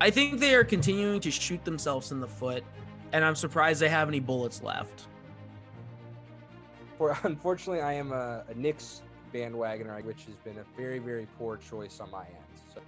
[0.00, 2.62] I think they are continuing to shoot themselves in the foot,
[3.12, 5.08] and I'm surprised they have any bullets left.
[6.96, 9.02] For unfortunately, I am a, a Knicks
[9.34, 12.36] bandwagoner, which has been a very, very poor choice on my end.
[12.72, 12.80] So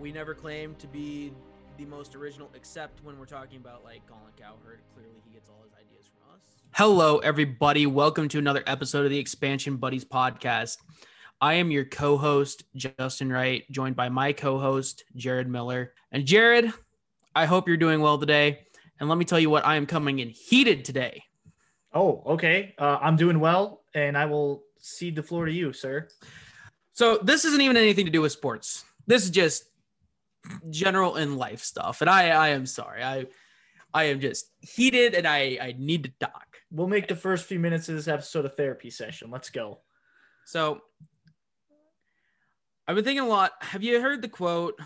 [0.00, 1.32] We never claim to be
[1.78, 4.80] the most original, except when we're talking about like Colin Cowherd.
[4.94, 6.40] Clearly, he gets all his ideas from us.
[6.72, 7.86] Hello, everybody.
[7.86, 10.78] Welcome to another episode of the Expansion Buddies podcast.
[11.40, 15.92] I am your co-host Justin Wright, joined by my co-host Jared Miller.
[16.12, 16.72] And Jared,
[17.34, 18.60] I hope you're doing well today.
[19.00, 21.22] And let me tell you what, I am coming in heated today.
[21.92, 22.74] Oh, okay.
[22.78, 26.08] Uh, I'm doing well, and I will cede the floor to you, sir.
[26.92, 28.84] So this isn't even anything to do with sports.
[29.06, 29.64] This is just
[30.70, 32.00] general in life stuff.
[32.00, 33.02] And I, I am sorry.
[33.02, 33.26] I,
[33.92, 36.46] I am just heated, and I, I need to talk.
[36.70, 39.30] We'll make the first few minutes of this episode a therapy session.
[39.30, 39.80] Let's go.
[40.46, 40.80] So
[42.86, 43.52] I've been thinking a lot.
[43.60, 44.78] Have you heard the quote,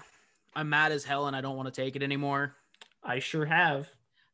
[0.55, 2.55] I'm mad as hell and I don't want to take it anymore?
[3.03, 3.89] I sure have.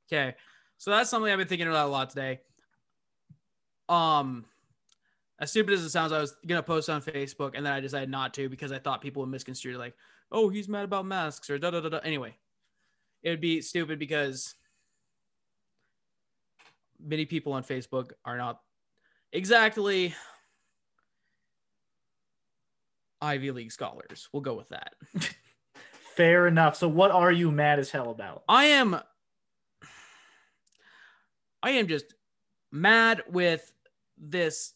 [0.07, 0.34] Okay.
[0.79, 2.41] So that's something I've been thinking about a lot today.
[3.89, 4.45] Um,
[5.39, 8.11] as stupid as it sounds, I was gonna post on Facebook and then I decided
[8.11, 9.95] not to because I thought people would misconstrue like,
[10.31, 11.98] oh, he's mad about masks or da da da da.
[11.98, 12.35] Anyway,
[13.23, 14.55] it would be stupid because
[17.03, 18.61] many people on Facebook are not
[19.33, 20.15] exactly
[23.25, 24.28] Ivy League scholars.
[24.33, 24.94] We'll go with that.
[26.17, 26.77] Fair enough.
[26.77, 28.44] So, what are you mad as hell about?
[28.48, 29.00] I am
[31.62, 32.14] I am just
[32.70, 33.72] mad with
[34.19, 34.75] this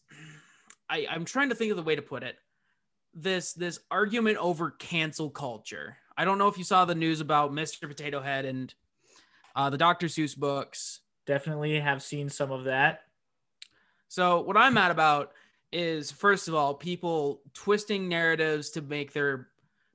[0.89, 2.37] I, I'm trying to think of the way to put it.
[3.13, 5.97] This this argument over cancel culture.
[6.17, 7.87] I don't know if you saw the news about Mr.
[7.87, 8.73] Potato Head and
[9.55, 10.07] uh, the Dr.
[10.07, 11.01] Seuss books.
[11.25, 13.01] Definitely have seen some of that.
[14.07, 15.31] So what I'm mad about
[15.71, 19.47] is first of all people twisting narratives to make their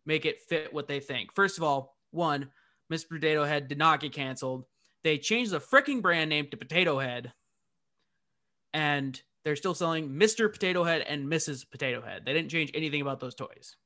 [0.06, 1.32] make it fit what they think.
[1.34, 2.50] First of all, one,
[2.92, 3.08] Mr.
[3.08, 4.66] Potato Head did not get canceled.
[5.02, 7.32] They changed the freaking brand name to Potato Head,
[8.72, 10.50] and they're still selling Mr.
[10.50, 11.68] Potato Head and Mrs.
[11.70, 12.22] Potato Head.
[12.24, 13.76] They didn't change anything about those toys.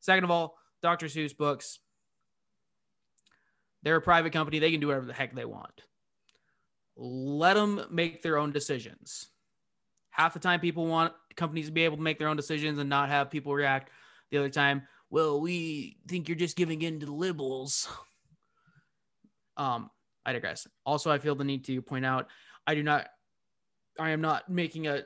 [0.00, 1.06] Second of all, Dr.
[1.06, 1.78] Seuss books.
[3.84, 4.58] They're a private company.
[4.58, 5.82] They can do whatever the heck they want.
[6.96, 9.28] Let them make their own decisions
[10.12, 12.88] half the time people want companies to be able to make their own decisions and
[12.88, 13.90] not have people react
[14.30, 17.88] the other time well we think you're just giving in to the liberals.
[19.58, 19.90] Um
[20.24, 20.66] i digress.
[20.86, 22.28] Also i feel the need to point out
[22.66, 23.08] i do not
[23.98, 25.02] i am not making a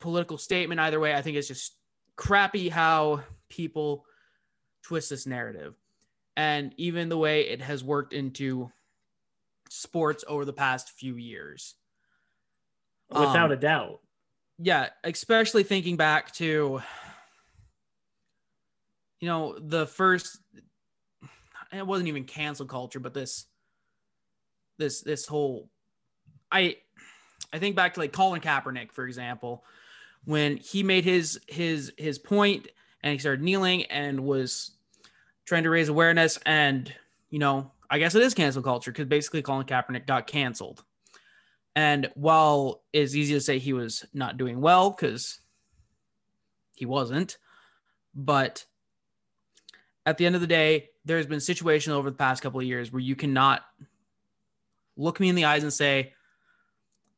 [0.00, 1.14] political statement either way.
[1.14, 1.76] I think it's just
[2.16, 4.04] crappy how people
[4.82, 5.74] twist this narrative.
[6.36, 8.70] And even the way it has worked into
[9.70, 11.74] sports over the past few years.
[13.08, 14.00] Without Um, a doubt.
[14.58, 16.80] Yeah, especially thinking back to
[19.20, 20.38] you know the first
[21.72, 23.46] it wasn't even cancel culture but this
[24.78, 25.68] this this whole
[26.50, 26.76] I
[27.52, 29.64] I think back to like Colin Kaepernick for example
[30.24, 32.68] when he made his his his point
[33.02, 34.72] and he started kneeling and was
[35.44, 36.92] trying to raise awareness and
[37.30, 40.84] you know I guess it is cancel culture because basically Colin Kaepernick got canceled
[41.76, 45.40] and while it's easy to say he was not doing well because
[46.74, 47.36] he wasn't,
[48.14, 48.64] but
[50.06, 52.90] at the end of the day, there's been situations over the past couple of years
[52.90, 53.62] where you cannot
[54.96, 56.14] look me in the eyes and say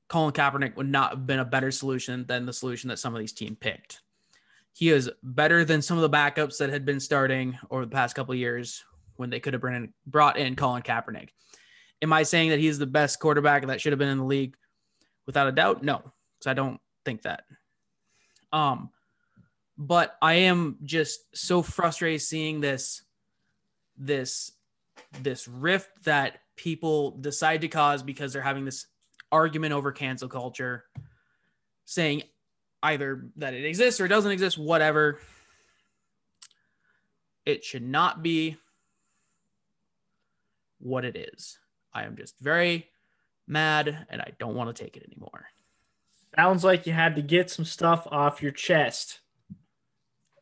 [0.08, 3.20] Colin Kaepernick would not have been a better solution than the solution that some of
[3.20, 4.00] these teams picked.
[4.72, 8.16] He is better than some of the backups that had been starting over the past
[8.16, 8.84] couple of years
[9.16, 9.62] when they could have
[10.06, 11.28] brought in Colin Kaepernick.
[12.02, 14.56] Am I saying that he's the best quarterback that should have been in the league?
[15.26, 17.44] Without a doubt, no, because I don't think that.
[18.52, 18.90] Um,
[19.76, 23.02] but I am just so frustrated seeing this,
[23.96, 24.52] this,
[25.22, 28.86] this rift that people decide to cause because they're having this
[29.30, 30.84] argument over cancel culture,
[31.84, 32.22] saying
[32.82, 35.20] either that it exists or it doesn't exist, whatever.
[37.44, 38.56] It should not be
[40.78, 41.58] what it is.
[41.98, 42.88] I am just very
[43.46, 45.46] mad and I don't want to take it anymore.
[46.36, 49.20] Sounds like you had to get some stuff off your chest.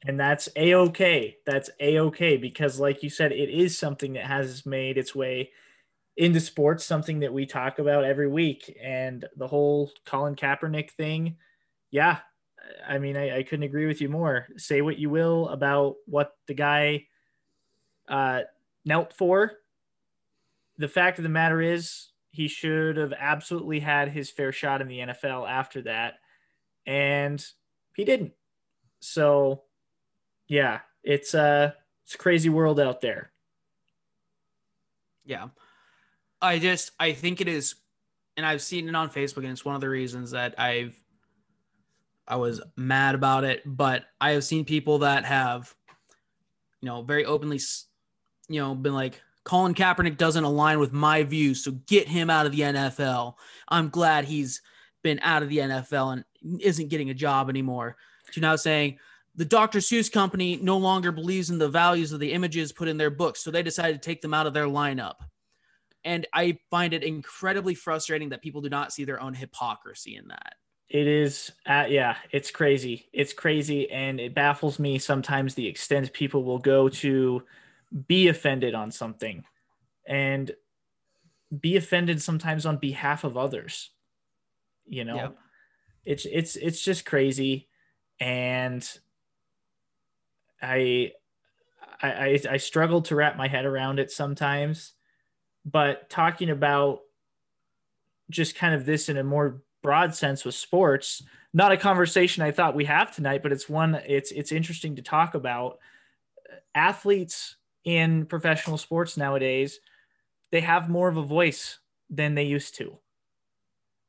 [0.05, 1.39] And that's a okay.
[1.47, 5.51] That's a okay because, like you said, it is something that has made its way
[6.17, 8.77] into sports, something that we talk about every week.
[8.83, 11.37] And the whole Colin Kaepernick thing,
[11.91, 12.19] yeah,
[12.87, 14.47] I mean, I, I couldn't agree with you more.
[14.57, 17.07] Say what you will about what the guy
[18.09, 18.43] uh,
[18.85, 19.53] knelt for.
[20.79, 24.89] The fact of the matter is, he should have absolutely had his fair shot in
[24.89, 26.15] the NFL after that.
[26.87, 27.45] And
[27.95, 28.33] he didn't.
[29.01, 29.63] So,
[30.47, 31.75] yeah, it's a,
[32.05, 33.33] it's a crazy world out there.
[35.25, 35.49] Yeah.
[36.41, 37.75] I just I think it is
[38.37, 40.97] and I've seen it on Facebook and it's one of the reasons that I've
[42.29, 45.75] I was mad about it, but I have seen people that have
[46.81, 47.61] you know very openly
[48.49, 52.47] you know been like Colin Kaepernick doesn't align with my views, so get him out
[52.47, 53.35] of the NFL.
[53.69, 54.61] I'm glad he's
[55.05, 57.97] been out of the NFL and isn't getting a job anymore.
[58.33, 58.99] To now saying
[59.37, 59.79] the Dr.
[59.79, 63.45] Seuss company no longer believes in the values of the images put in their books,
[63.45, 65.15] so they decided to take them out of their lineup.
[66.03, 70.27] And I find it incredibly frustrating that people do not see their own hypocrisy in
[70.27, 70.55] that.
[70.89, 73.09] It is, uh, yeah, it's crazy.
[73.13, 73.89] It's crazy.
[73.93, 77.45] And it baffles me sometimes the extent people will go to
[78.07, 79.45] be offended on something
[80.07, 80.53] and
[81.59, 83.91] be offended sometimes on behalf of others.
[84.87, 85.39] You know, yep.
[86.05, 87.69] it's, it's, it's just crazy.
[88.21, 88.89] And
[90.63, 91.13] I,
[92.01, 94.93] I, I struggle to wrap my head around it sometimes,
[95.65, 97.01] but talking about
[98.31, 101.23] just kind of this in a more broad sense with sports,
[101.53, 105.03] not a conversation I thought we have tonight, but it's one it's it's interesting to
[105.03, 105.79] talk about.
[106.75, 109.81] Athletes in professional sports nowadays,
[110.51, 111.79] they have more of a voice
[112.11, 112.99] than they used to.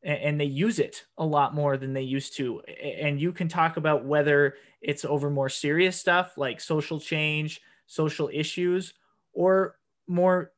[0.04, 2.62] And they use it a lot more than they used to.
[2.62, 8.30] And you can talk about whether it's over more serious stuff like social change, social
[8.34, 8.94] issues,
[9.34, 9.76] or
[10.08, 10.52] more,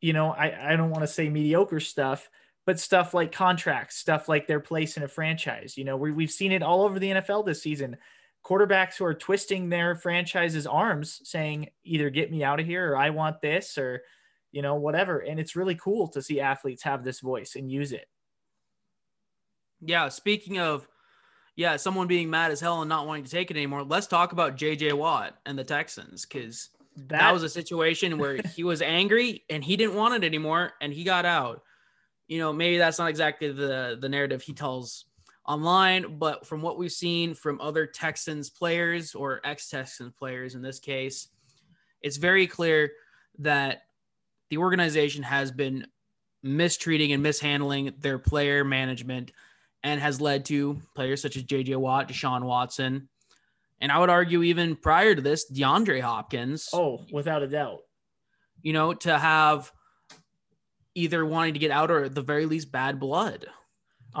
[0.00, 2.28] you know, I, I don't want to say mediocre stuff,
[2.66, 5.76] but stuff like contracts, stuff like their place in a franchise.
[5.76, 7.96] You know, we, we've seen it all over the NFL this season.
[8.46, 12.96] Quarterbacks who are twisting their franchise's arms, saying either get me out of here or
[12.96, 14.02] I want this or,
[14.52, 15.18] you know, whatever.
[15.18, 18.08] And it's really cool to see athletes have this voice and use it.
[19.80, 20.08] Yeah.
[20.08, 20.86] Speaking of,
[21.56, 24.32] yeah, someone being mad as hell and not wanting to take it anymore, let's talk
[24.32, 28.82] about JJ Watt and the Texans because that, that was a situation where he was
[28.82, 31.62] angry and he didn't want it anymore and he got out
[32.28, 35.04] you know, maybe that's not exactly the the narrative he tells
[35.46, 40.78] online, but from what we've seen from other Texans players or ex-Texans players in this
[40.78, 41.28] case,
[42.02, 42.92] it's very clear
[43.38, 43.82] that
[44.50, 45.86] the organization has been
[46.42, 49.32] mistreating and mishandling their player management
[49.82, 53.08] and has led to players such as JJ Watt, Deshaun Watson,
[53.80, 56.70] and I would argue even prior to this, DeAndre Hopkins.
[56.72, 57.80] Oh, without a doubt.
[58.62, 59.70] You know, to have
[60.94, 63.46] either wanting to get out or at the very least bad blood.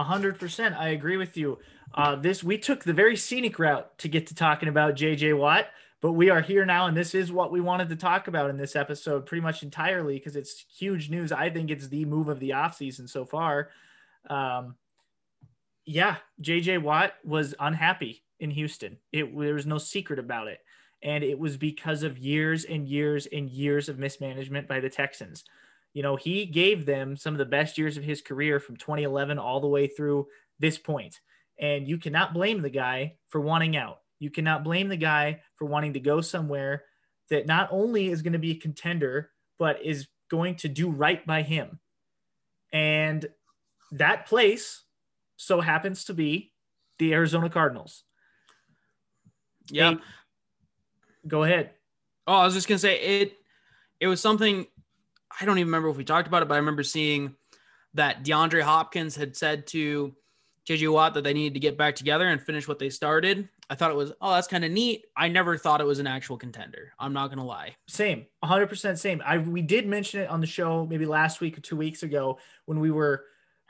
[0.02, 0.74] Hundred percent.
[0.74, 1.58] I agree with you.
[1.94, 5.68] Uh, this we took the very scenic route to get to talking about JJ Watt,
[6.02, 8.58] but we are here now, and this is what we wanted to talk about in
[8.58, 11.32] this episode pretty much entirely because it's huge news.
[11.32, 13.70] I think it's the move of the offseason so far.
[14.28, 14.74] Um,
[15.86, 18.98] yeah, JJ Watt was unhappy in Houston.
[19.12, 20.60] It there was no secret about it.
[21.02, 25.44] And it was because of years and years and years of mismanagement by the Texans
[25.96, 29.38] you know, he gave them some of the best years of his career from 2011
[29.38, 30.26] all the way through
[30.58, 31.22] this point.
[31.58, 34.00] And you cannot blame the guy for wanting out.
[34.18, 36.84] You cannot blame the guy for wanting to go somewhere
[37.30, 41.26] that not only is going to be a contender, but is going to do right
[41.26, 41.80] by him.
[42.74, 43.24] And
[43.92, 44.82] that place
[45.36, 46.52] so happens to be
[46.98, 48.02] the Arizona Cardinals.
[49.70, 49.94] Yeah.
[51.26, 51.70] go ahead.
[52.26, 53.32] Oh, I was just going to say it
[53.98, 54.66] it was something
[55.40, 57.34] I don't even remember if we talked about it, but I remember seeing
[57.94, 60.14] that DeAndre Hopkins had said to
[60.66, 63.48] JJ Watt that they needed to get back together and finish what they started.
[63.70, 65.04] I thought it was, oh, that's kind of neat.
[65.16, 66.92] I never thought it was an actual contender.
[66.98, 67.76] I'm not gonna lie.
[67.86, 69.22] Same, 100% same.
[69.24, 72.38] I we did mention it on the show maybe last week or two weeks ago
[72.66, 73.24] when we were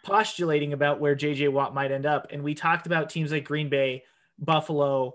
[0.05, 3.69] postulating about where JJ Watt might end up, and we talked about teams like Green
[3.69, 4.05] Bay,
[4.39, 5.15] Buffalo,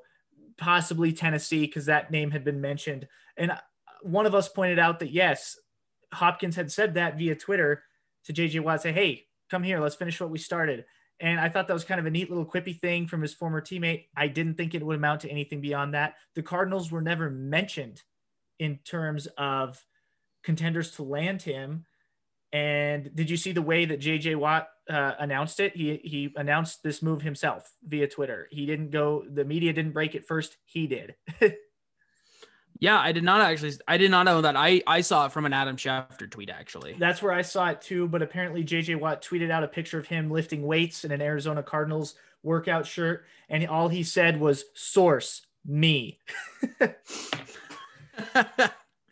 [0.57, 3.57] possibly Tennessee because that name had been mentioned, and uh,
[4.03, 5.57] one of us pointed out that yes,
[6.13, 7.83] Hopkins had said that via Twitter
[8.25, 10.85] to JJ Watt, say, "Hey, come here, let's finish what we started."
[11.19, 13.61] And I thought that was kind of a neat little quippy thing from his former
[13.61, 14.07] teammate.
[14.17, 16.15] I didn't think it would amount to anything beyond that.
[16.33, 18.01] The Cardinals were never mentioned
[18.57, 19.83] in terms of
[20.43, 21.85] contenders to land him.
[22.51, 25.75] And did you see the way that JJ Watt uh, announced it?
[25.75, 28.47] He he announced this move himself via Twitter.
[28.51, 29.23] He didn't go.
[29.31, 30.57] The media didn't break it first.
[30.65, 31.15] He did.
[32.81, 33.73] Yeah, I did not actually.
[33.87, 34.55] I did not know that.
[34.57, 36.95] I I saw it from an Adam Schefter tweet actually.
[36.97, 38.07] That's where I saw it too.
[38.07, 41.61] But apparently, JJ Watt tweeted out a picture of him lifting weights in an Arizona
[41.61, 46.17] Cardinals workout shirt, and all he said was "source me."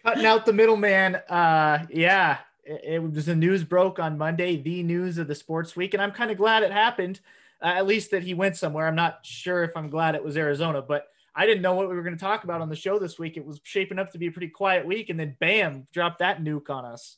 [0.03, 1.17] Cutting out the middleman.
[1.29, 5.75] Uh, yeah, it, it, was the news broke on Monday, the news of the sports
[5.75, 7.19] week, and I'm kind of glad it happened.
[7.61, 8.87] Uh, at least that he went somewhere.
[8.87, 11.95] I'm not sure if I'm glad it was Arizona, but I didn't know what we
[11.95, 13.37] were going to talk about on the show this week.
[13.37, 16.43] It was shaping up to be a pretty quiet week, and then bam, drop that
[16.43, 17.17] nuke on us.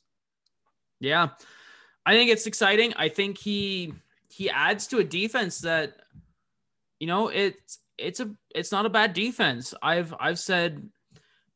[1.00, 1.30] Yeah,
[2.06, 2.94] I think it's exciting.
[2.96, 3.94] I think he
[4.28, 5.94] he adds to a defense that,
[7.00, 9.74] you know, it's it's a it's not a bad defense.
[9.82, 10.88] I've I've said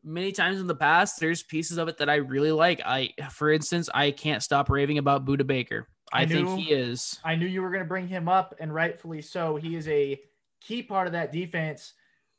[0.06, 2.80] many times in the past, there's pieces of it that I really like.
[2.86, 5.88] I, for instance, I can't stop raving about Budda Baker.
[6.12, 7.18] I, I knew, think he is.
[7.24, 9.56] I knew you were going to bring him up, and rightfully so.
[9.56, 10.20] He is a
[10.60, 11.92] key part of that defense.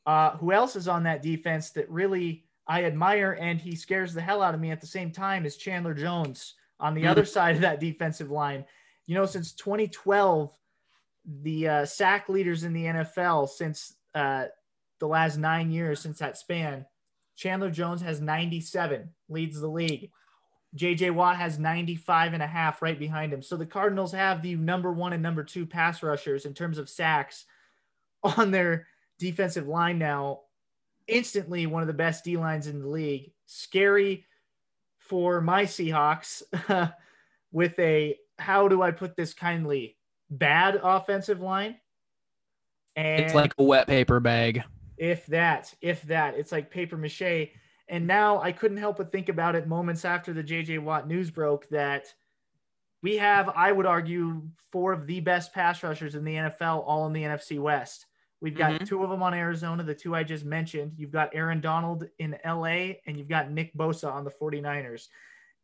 [0.08, 4.22] Uh, who else is on that defense that really I admire and he scares the
[4.22, 7.10] hell out of me at the same time is Chandler Jones on the mm-hmm.
[7.10, 8.64] other side of that defensive line.
[9.04, 10.50] You know, since 2012,
[11.42, 14.46] the uh, sack leaders in the NFL since uh,
[14.98, 16.86] the last nine years since that span
[17.36, 20.10] Chandler Jones has 97, leads the league.
[20.74, 23.42] JJ Watt has 95 and a half right behind him.
[23.42, 26.88] So the Cardinals have the number one and number two pass rushers in terms of
[26.88, 27.44] sacks
[28.22, 28.86] on their
[29.18, 30.40] defensive line now.
[31.06, 33.32] Instantly one of the best D lines in the league.
[33.46, 34.26] Scary
[34.98, 36.42] for my Seahawks
[37.52, 39.96] with a, how do I put this kindly,
[40.30, 41.76] bad offensive line.
[42.94, 44.62] And it's like a wet paper bag.
[44.96, 47.50] If that, if that, it's like paper mache.
[47.88, 51.30] And now I couldn't help but think about it moments after the JJ Watt news
[51.30, 52.12] broke that
[53.02, 57.06] we have, I would argue, four of the best pass rushers in the NFL, all
[57.06, 58.06] in the NFC West.
[58.40, 58.84] We've got mm-hmm.
[58.84, 60.92] two of them on Arizona, the two I just mentioned.
[60.96, 65.08] You've got Aaron Donald in LA, and you've got Nick Bosa on the 49ers.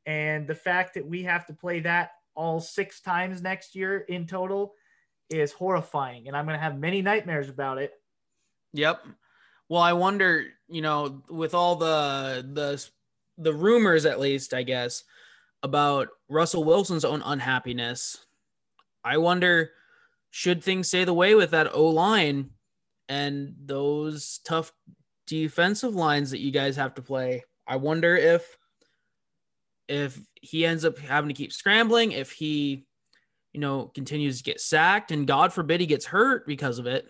[0.06, 4.26] And the fact that we have to play that all six times next year in
[4.26, 4.74] total
[5.30, 6.26] is horrifying.
[6.26, 7.92] And I'm going to have many nightmares about it.
[8.72, 9.06] Yep.
[9.68, 12.84] Well, I wonder, you know, with all the the
[13.38, 15.04] the rumors at least, I guess,
[15.62, 18.26] about Russell Wilson's own unhappiness.
[19.02, 19.70] I wonder
[20.30, 22.50] should things stay the way with that O line
[23.08, 24.72] and those tough
[25.26, 27.44] defensive lines that you guys have to play.
[27.66, 28.56] I wonder if
[29.88, 32.86] if he ends up having to keep scrambling, if he,
[33.52, 37.06] you know, continues to get sacked and God forbid he gets hurt because of it.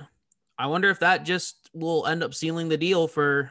[0.59, 3.51] I wonder if that just will end up sealing the deal for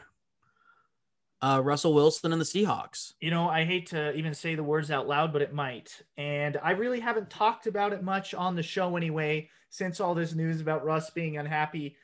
[1.41, 3.13] uh, Russell Wilson and the Seahawks.
[3.19, 6.01] You know, I hate to even say the words out loud, but it might.
[6.17, 10.33] And I really haven't talked about it much on the show anyway, since all this
[10.33, 11.97] news about Russ being unhappy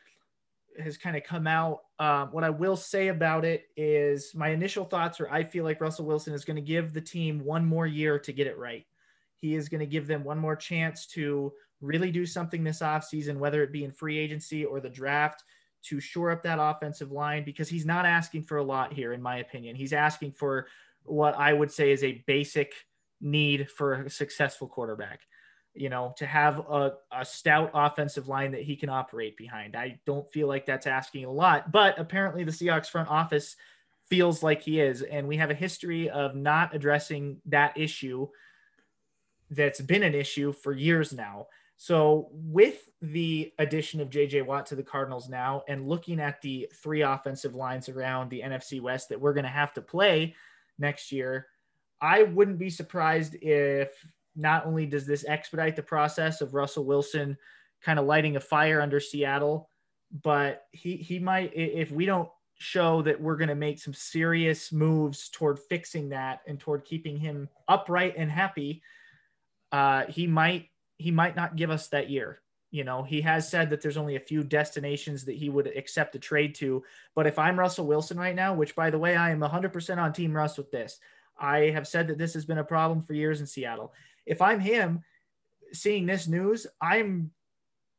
[0.81, 1.81] has kind of come out.
[1.97, 5.81] Uh, what I will say about it is my initial thoughts are I feel like
[5.81, 8.85] Russell Wilson is going to give the team one more year to get it right.
[9.35, 13.37] He is going to give them one more chance to really do something this offseason,
[13.37, 15.43] whether it be in free agency or the draft,
[15.81, 19.21] to shore up that offensive line because he's not asking for a lot here, in
[19.21, 19.75] my opinion.
[19.75, 20.67] He's asking for
[21.03, 22.73] what I would say is a basic
[23.21, 25.21] need for a successful quarterback.
[25.75, 29.75] You know, to have a, a stout offensive line that he can operate behind.
[29.75, 33.55] I don't feel like that's asking a lot, but apparently the Seahawks front office
[34.09, 35.03] feels like he is.
[35.03, 38.27] And we have a history of not addressing that issue
[39.49, 41.47] that's been an issue for years now.
[41.81, 46.67] So, with the addition of JJ Watt to the Cardinals now, and looking at the
[46.73, 50.35] three offensive lines around the NFC West that we're going to have to play
[50.77, 51.47] next year,
[52.01, 54.05] I wouldn't be surprised if
[54.35, 57.37] not only does this expedite the process of Russell Wilson
[57.81, 59.69] kind of lighting a fire under Seattle,
[60.23, 64.71] but he he might if we don't show that we're going to make some serious
[64.71, 68.81] moves toward fixing that and toward keeping him upright and happy,
[69.71, 72.41] uh, he might he might not give us that year.
[72.71, 76.15] You know, he has said that there's only a few destinations that he would accept
[76.15, 76.83] a trade to.
[77.15, 80.13] But if I'm Russell Wilson right now, which by the way, I am 100% on
[80.13, 80.99] Team Russ with this,
[81.39, 83.93] I have said that this has been a problem for years in Seattle.
[84.29, 85.03] If I'm him,
[85.73, 87.31] seeing this news, I'm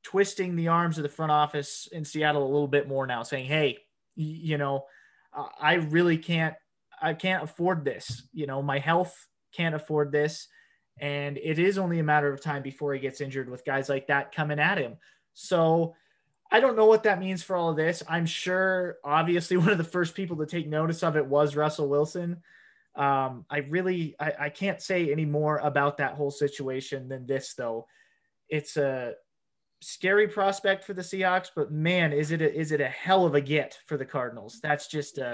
[0.02, 3.46] twisting the arms of the front office in Seattle a little bit more now, saying,
[3.46, 3.78] hey,
[4.14, 4.86] you know,
[5.60, 6.54] I really can't,
[7.00, 8.22] I can't afford this.
[8.32, 10.48] You know, my health can't afford this.
[10.98, 14.06] And it is only a matter of time before he gets injured with guys like
[14.08, 14.96] that coming at him.
[15.34, 15.94] So
[16.52, 18.02] I don't know what that means for all of this.
[18.08, 21.88] I'm sure, obviously, one of the first people to take notice of it was Russell
[21.88, 22.42] Wilson.
[22.96, 27.54] Um, I really, I, I can't say any more about that whole situation than this,
[27.54, 27.86] though.
[28.48, 29.14] It's a
[29.80, 33.34] scary prospect for the Seahawks, but man, is it a, is it a hell of
[33.34, 34.60] a get for the Cardinals?
[34.62, 35.30] That's just, a,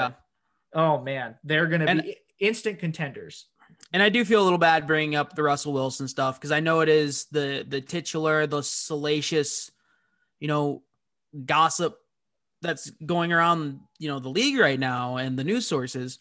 [0.74, 0.80] yeah.
[0.80, 3.46] oh man, they're going to be instant contenders
[3.92, 6.60] and I do feel a little bad bringing up the Russell Wilson stuff because I
[6.60, 9.70] know it is the the titular, the salacious,
[10.40, 10.82] you know,
[11.44, 11.98] gossip
[12.62, 16.18] that's going around, you know, the league right now and the news sources.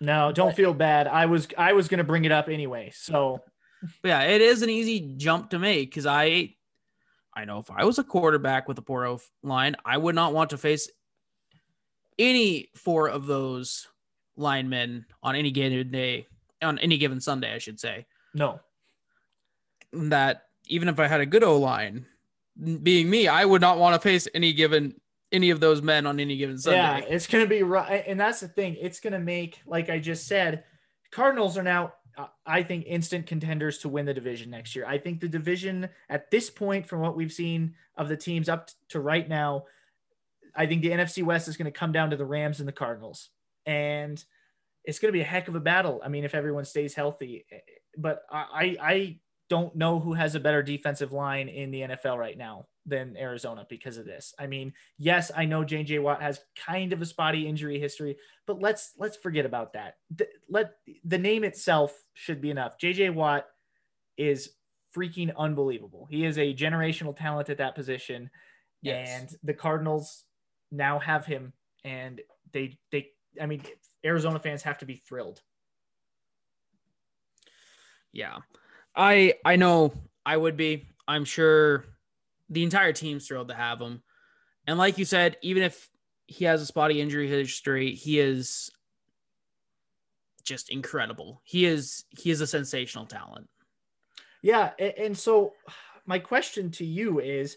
[0.00, 1.06] No, don't but, feel bad.
[1.06, 2.92] I was I was going to bring it up anyway.
[2.94, 3.40] So,
[4.04, 6.54] yeah, it is an easy jump to make because I,
[7.34, 10.14] I know if I was a quarterback with a poor O oh line, I would
[10.14, 10.88] not want to face
[12.18, 13.88] any four of those
[14.36, 16.26] linemen on any given day,
[16.62, 18.06] on any given Sunday, I should say.
[18.34, 18.60] No.
[19.92, 22.06] That even if I had a good O line,
[22.82, 24.94] being me, I would not want to face any given
[25.32, 26.78] any of those men on any given Sunday.
[26.78, 28.04] Yeah, it's going to be right.
[28.06, 28.76] And that's the thing.
[28.80, 30.64] It's going to make, like I just said,
[31.10, 34.86] Cardinals are now, uh, I think, instant contenders to win the division next year.
[34.86, 38.70] I think the division at this point, from what we've seen of the teams up
[38.90, 39.64] to right now,
[40.54, 42.72] I think the NFC West is going to come down to the Rams and the
[42.72, 43.28] Cardinals.
[43.66, 44.22] And
[44.84, 46.00] it's going to be a heck of a battle.
[46.02, 47.44] I mean, if everyone stays healthy,
[47.96, 49.18] but I, I
[49.50, 53.66] don't know who has a better defensive line in the NFL right now than Arizona
[53.68, 54.34] because of this.
[54.38, 58.16] I mean, yes, I know JJ Watt has kind of a spotty injury history,
[58.46, 59.96] but let's let's forget about that.
[60.14, 62.78] The, let the name itself should be enough.
[62.78, 63.46] JJ Watt
[64.16, 64.50] is
[64.96, 66.06] freaking unbelievable.
[66.10, 68.30] He is a generational talent at that position.
[68.82, 69.08] Yes.
[69.08, 70.24] And the Cardinals
[70.70, 71.52] now have him
[71.84, 72.20] and
[72.52, 73.62] they they I mean
[74.04, 75.42] Arizona fans have to be thrilled.
[78.12, 78.38] Yeah.
[78.94, 79.92] I I know
[80.24, 80.88] I would be.
[81.06, 81.86] I'm sure
[82.48, 84.02] the entire team's thrilled to have him.
[84.66, 85.88] And like you said, even if
[86.26, 88.70] he has a spotty injury history, he is
[90.44, 91.40] just incredible.
[91.44, 93.48] He is he is a sensational talent.
[94.42, 95.54] Yeah, and so
[96.06, 97.56] my question to you is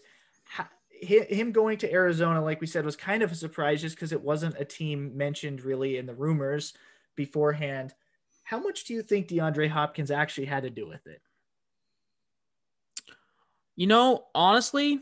[0.90, 4.22] him going to Arizona like we said was kind of a surprise just because it
[4.22, 6.74] wasn't a team mentioned really in the rumors
[7.16, 7.94] beforehand.
[8.44, 11.20] How much do you think DeAndre Hopkins actually had to do with it?
[13.76, 15.00] You know, honestly,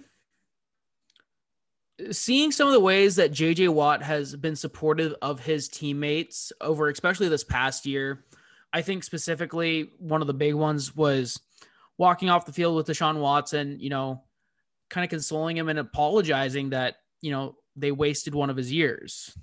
[2.11, 6.89] seeing some of the ways that JJ Watt has been supportive of his teammates over,
[6.89, 8.25] especially this past year,
[8.73, 11.41] I think specifically one of the big ones was
[11.99, 14.23] walking off the field with Deshaun Watson, you know,
[14.89, 19.37] kind of consoling him and apologizing that, you know, they wasted one of his years.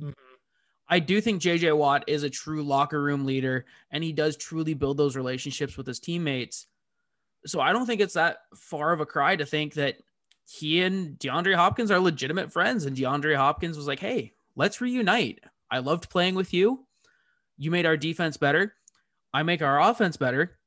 [0.00, 0.12] Mm-hmm.
[0.88, 4.74] I do think JJ Watt is a true locker room leader and he does truly
[4.74, 6.66] build those relationships with his teammates.
[7.46, 9.96] So I don't think it's that far of a cry to think that
[10.46, 12.84] he and DeAndre Hopkins are legitimate friends.
[12.84, 15.40] And DeAndre Hopkins was like, hey, let's reunite.
[15.70, 16.86] I loved playing with you.
[17.56, 18.74] You made our defense better.
[19.32, 20.58] I make our offense better.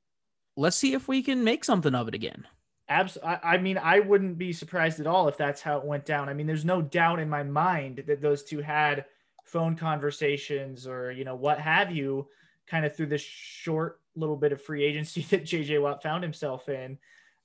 [0.55, 2.45] Let's see if we can make something of it again.
[2.89, 3.37] Absolutely.
[3.43, 6.29] I mean, I wouldn't be surprised at all if that's how it went down.
[6.29, 9.05] I mean, there's no doubt in my mind that those two had
[9.43, 12.27] phone conversations or, you know, what have you,
[12.65, 16.69] kind of through this short little bit of free agency that JJ Watt found himself
[16.69, 16.97] in.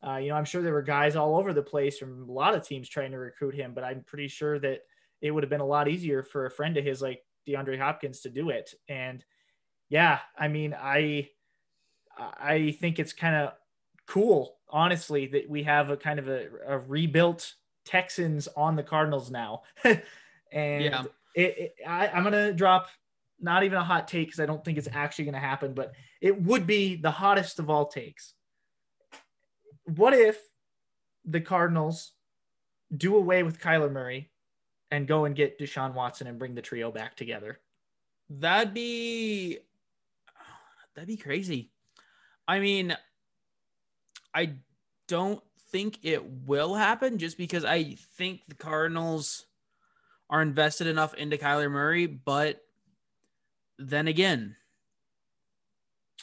[0.06, 2.54] Uh, you know, I'm sure there were guys all over the place from a lot
[2.54, 4.80] of teams trying to recruit him, but I'm pretty sure that
[5.20, 8.20] it would have been a lot easier for a friend of his like DeAndre Hopkins
[8.22, 8.74] to do it.
[8.88, 9.24] And
[9.88, 11.30] yeah, I mean, I
[12.18, 13.52] I think it's kind of
[14.06, 17.54] cool, honestly, that we have a kind of a, a rebuilt
[17.84, 19.62] Texans on the Cardinals now.
[19.84, 20.00] and
[20.84, 21.02] yeah.
[21.34, 22.88] it, it, I, I'm gonna drop
[23.42, 25.92] not even a hot take because I don't think it's actually going to happen, but
[26.20, 28.34] it would be the hottest of all takes.
[29.84, 30.38] What if
[31.24, 32.12] the Cardinals
[32.96, 34.30] do away with Kyler Murray
[34.90, 37.58] and go and get Deshaun Watson and bring the trio back together?
[38.30, 39.58] That'd be
[40.94, 41.70] that'd be crazy.
[42.46, 42.96] I mean,
[44.34, 44.54] I
[45.08, 49.46] don't think it will happen just because I think the Cardinals
[50.30, 52.60] are invested enough into Kyler Murray, but
[53.88, 54.56] then again,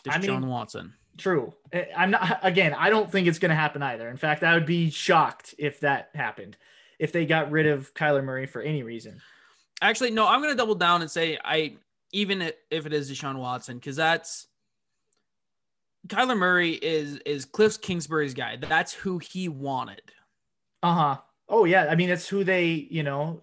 [0.08, 0.93] I mean, John Watson.
[1.17, 1.54] True.
[1.74, 4.10] Eh, I'm not again, I don't think it's gonna happen either.
[4.10, 6.58] In fact, I would be shocked if that happened,
[6.98, 9.22] if they got rid of Kyler Murray for any reason.
[9.82, 11.78] Actually, no, I'm gonna double down and say I
[12.12, 14.48] even if it is Deshaun Watson, because that's
[16.08, 18.58] Kyler Murray is is Cliff Kingsbury's guy.
[18.58, 20.02] That's who he wanted.
[20.82, 21.17] Uh huh.
[21.52, 23.42] Oh yeah, I mean it's who they, you know,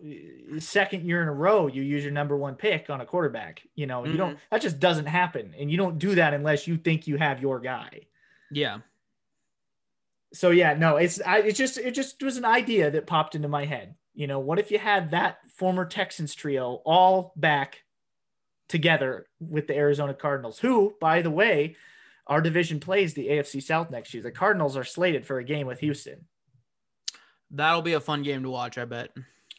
[0.59, 3.63] second year in a row you use your number one pick on a quarterback.
[3.75, 4.13] You know, mm-hmm.
[4.13, 4.45] you don't mm-hmm.
[4.51, 7.59] that just doesn't happen, and you don't do that unless you think you have your
[7.59, 8.03] guy.
[8.51, 8.79] Yeah.
[10.33, 13.49] So yeah, no, it's I, it just it just was an idea that popped into
[13.49, 13.97] my head.
[14.15, 17.83] You know, what if you had that former Texans trio all back
[18.69, 21.77] together with the Arizona Cardinals, who, by the way,
[22.27, 24.23] our division plays the AFC South next year.
[24.23, 26.27] The Cardinals are slated for a game with Houston.
[27.51, 29.11] That'll be a fun game to watch, I bet.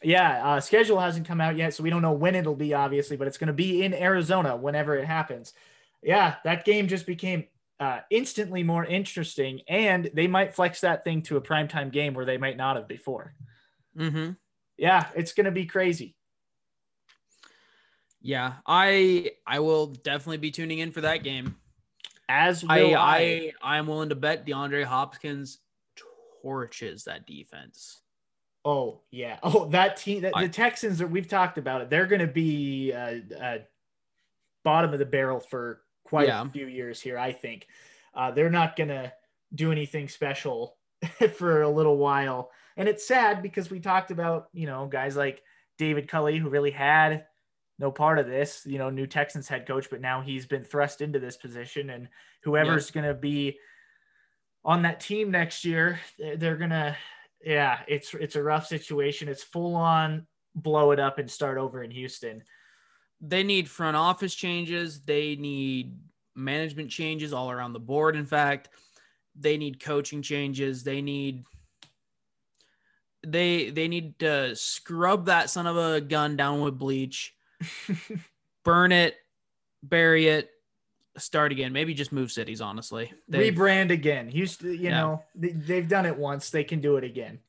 [0.02, 3.16] Yeah, uh, schedule hasn't come out yet, so we don't know when it'll be, obviously,
[3.16, 5.54] but it's going to be in Arizona whenever it happens.
[6.02, 7.44] Yeah, that game just became
[7.80, 12.24] uh, instantly more interesting, and they might flex that thing to a primetime game where
[12.24, 13.34] they might not have before.
[13.96, 14.32] Mm-hmm.
[14.76, 16.14] Yeah, it's going to be crazy.
[18.20, 21.56] Yeah, I I will definitely be tuning in for that game.
[22.28, 22.96] As I, I.
[22.96, 25.58] I I'm willing to bet DeAndre Hopkins
[26.48, 28.00] torches that defense.
[28.64, 29.38] Oh yeah.
[29.42, 30.22] Oh, that team.
[30.22, 31.90] That, the Texans that we've talked about it.
[31.90, 33.58] They're going to be uh, uh,
[34.64, 36.44] bottom of the barrel for quite Yeah.
[36.44, 37.18] a few years here.
[37.18, 37.66] I think
[38.14, 39.12] uh, they're not going to
[39.54, 40.76] do anything special
[41.36, 45.42] for a little while, and it's sad because we talked about you know guys like
[45.78, 47.26] David Culley who really had
[47.78, 48.62] no part of this.
[48.66, 52.08] You know, new Texans head coach, but now he's been thrust into this position, and
[52.42, 53.58] whoever's going to be
[54.64, 56.96] on that team next year, they're, gonna
[57.44, 59.28] yeah, it's it's a rough situation.
[59.28, 62.42] It's full on blow it up and start over in Houston.
[63.20, 65.00] They need front office changes.
[65.00, 65.96] They need
[66.34, 68.16] management changes all around the board.
[68.16, 68.68] In fact,
[69.34, 70.82] they need coaching changes.
[70.84, 71.44] They need
[73.26, 77.34] they they need to scrub that son of a gun down with bleach,
[78.64, 79.16] burn it,
[79.82, 80.50] bury it,
[81.18, 81.72] start again.
[81.72, 82.60] Maybe just move cities.
[82.60, 84.28] Honestly, They've- Rebrand again.
[84.28, 85.00] Houston, you Yeah.
[85.00, 86.50] know, they, they've done it once.
[86.50, 87.40] They can do it again.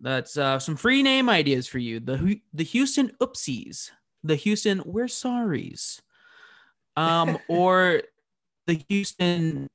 [0.00, 2.00] That's uh, some free name ideas for you.
[2.00, 3.90] The the Houston Oopsies,
[4.24, 6.00] the Houston We're Sorries,
[6.96, 8.02] um, or
[8.66, 9.68] the Houston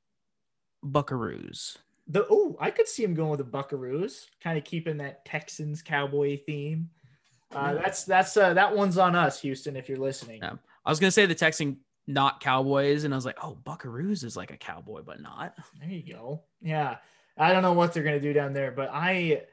[0.86, 1.78] Buckaroos.
[2.08, 5.82] The oh, I could see him going with the Buckaroos, kind of keeping that Texans
[5.82, 6.90] cowboy theme.
[7.54, 10.40] Uh, that's that's uh, that one's on us, Houston, if you're listening.
[10.42, 10.54] Yeah.
[10.86, 14.38] I was gonna say the Texan not Cowboys, and I was like, oh, Buckaroos is
[14.38, 15.56] like a cowboy, but not.
[15.80, 16.44] There you go.
[16.62, 16.98] Yeah.
[17.38, 19.44] I don't know what they're to do down there, but I,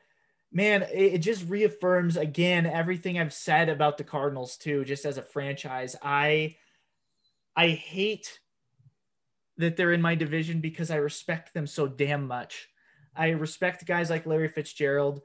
[0.52, 5.18] man, it, it just reaffirms again everything I've said about the Cardinals, too, just as
[5.18, 5.96] a franchise.
[6.00, 6.56] I,
[7.56, 8.38] I hate
[9.58, 12.68] that they're in my division because I respect them so damn much.
[13.16, 15.22] I respect guys like Larry Fitzgerald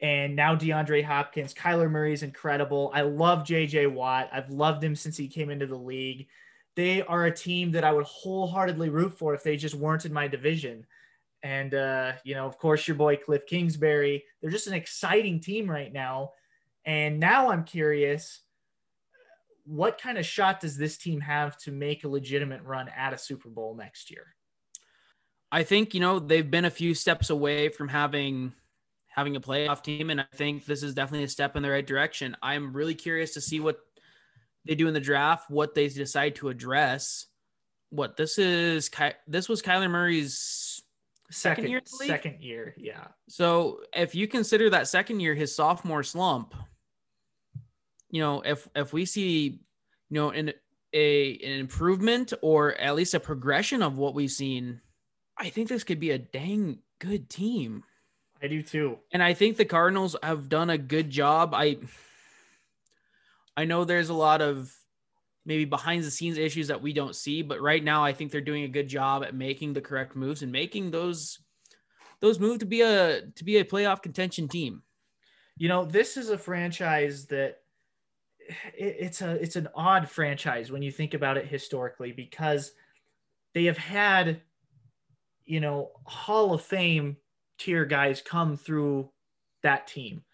[0.00, 1.54] and now DeAndre Hopkins.
[1.54, 2.90] Kyler Murray is incredible.
[2.94, 4.30] I love JJ Watt.
[4.32, 6.28] I've loved him since he came into the league.
[6.76, 10.12] They are a team that I would wholeheartedly root for if they just weren't in
[10.12, 10.86] my division.
[11.42, 14.24] And, uh, you know, of course, your boy Cliff Kingsbury.
[14.40, 16.32] They're just an exciting team right now.
[16.84, 18.40] And now I'm curious
[19.64, 23.18] what kind of shot does this team have to make a legitimate run at a
[23.18, 24.34] Super Bowl next year?
[25.52, 28.52] I think you know they've been a few steps away from having
[29.08, 31.86] having a playoff team, and I think this is definitely a step in the right
[31.86, 32.36] direction.
[32.42, 33.78] I'm really curious to see what
[34.66, 37.26] they do in the draft, what they decide to address.
[37.90, 40.82] What this is, Ky- this was Kyler Murray's
[41.30, 42.08] Second year the league?
[42.08, 43.06] Second year, yeah.
[43.28, 46.54] So if you consider that second year his sophomore slump,
[48.10, 49.60] you know, if if we see,
[50.10, 50.52] you know, an
[50.92, 54.80] a an improvement or at least a progression of what we've seen,
[55.38, 57.84] I think this could be a dang good team.
[58.42, 58.98] I do too.
[59.12, 61.54] And I think the Cardinals have done a good job.
[61.54, 61.78] I
[63.60, 64.74] I know there's a lot of
[65.44, 68.40] maybe behind the scenes issues that we don't see, but right now I think they're
[68.40, 71.38] doing a good job at making the correct moves and making those
[72.20, 74.82] those moves to be a to be a playoff contention team.
[75.58, 77.58] You know, this is a franchise that
[78.78, 82.72] it, it's a it's an odd franchise when you think about it historically because
[83.52, 84.40] they have had
[85.44, 87.18] you know Hall of Fame
[87.58, 89.10] tier guys come through
[89.62, 90.24] that team,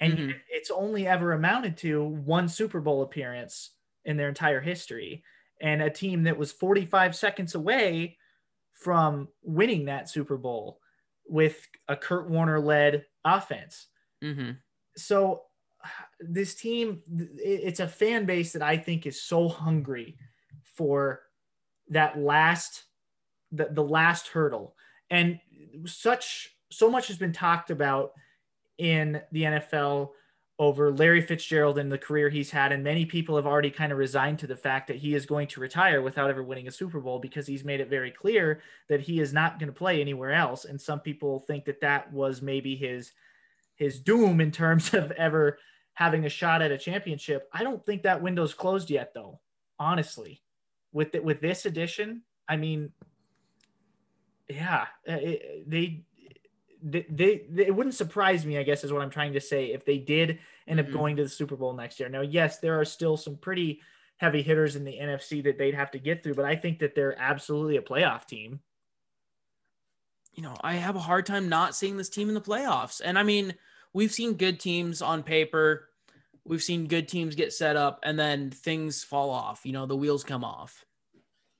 [0.00, 0.40] and Mhm.
[0.48, 3.70] it's only ever amounted to one Super Bowl appearance
[4.04, 5.24] in their entire history,
[5.60, 8.16] and a team that was 45 seconds away
[8.72, 10.80] from winning that Super Bowl
[11.26, 13.88] with a Kurt Warner led offense
[14.22, 14.52] Mm-hmm.
[14.96, 15.44] so
[16.20, 17.02] this team,
[17.38, 20.16] it's a fan base that i think is so hungry
[20.64, 21.22] for
[21.88, 22.84] that last
[23.52, 24.76] the, the last hurdle
[25.10, 25.38] and
[25.86, 28.12] such so much has been talked about
[28.78, 30.10] in the nfl
[30.60, 33.98] over larry fitzgerald and the career he's had and many people have already kind of
[33.98, 37.00] resigned to the fact that he is going to retire without ever winning a super
[37.00, 40.32] bowl because he's made it very clear that he is not going to play anywhere
[40.32, 43.12] else and some people think that that was maybe his
[43.78, 45.58] his doom in terms of ever
[45.98, 47.48] having a shot at a championship.
[47.52, 49.40] I don't think that window's closed yet, though.
[49.80, 50.42] Honestly,
[50.92, 52.92] with the, with this edition, I mean,
[54.48, 56.04] yeah, it, they,
[56.82, 58.58] they, they, it wouldn't surprise me.
[58.58, 59.72] I guess is what I'm trying to say.
[59.72, 60.92] If they did end up Mhm.
[60.92, 62.08] going to the Super Bowl next year.
[62.08, 63.80] Now, yes, there are still some pretty
[64.18, 66.94] heavy hitters in the NFC that they'd have to get through, but I think that
[66.94, 68.60] they're absolutely a playoff team.
[70.34, 73.00] you know, I have a hard time not seeing this team in the playoffs.
[73.04, 73.54] And I mean,
[73.92, 75.88] we've seen good teams on paper.
[76.44, 79.62] We've seen good teams get set up and then things fall off.
[79.66, 80.84] You know, the wheels come off.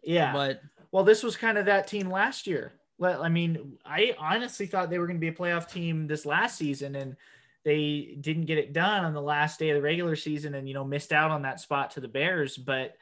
[0.05, 2.73] Yeah, But Well, this was kind of that team last year.
[2.99, 6.27] Well, I mean, I honestly thought they were going to be a playoff team this
[6.27, 7.17] last season, and
[7.65, 10.75] they didn't get it done on the last day of the regular season, and you
[10.75, 12.57] know missed out on that spot to the Bears.
[12.57, 12.97] But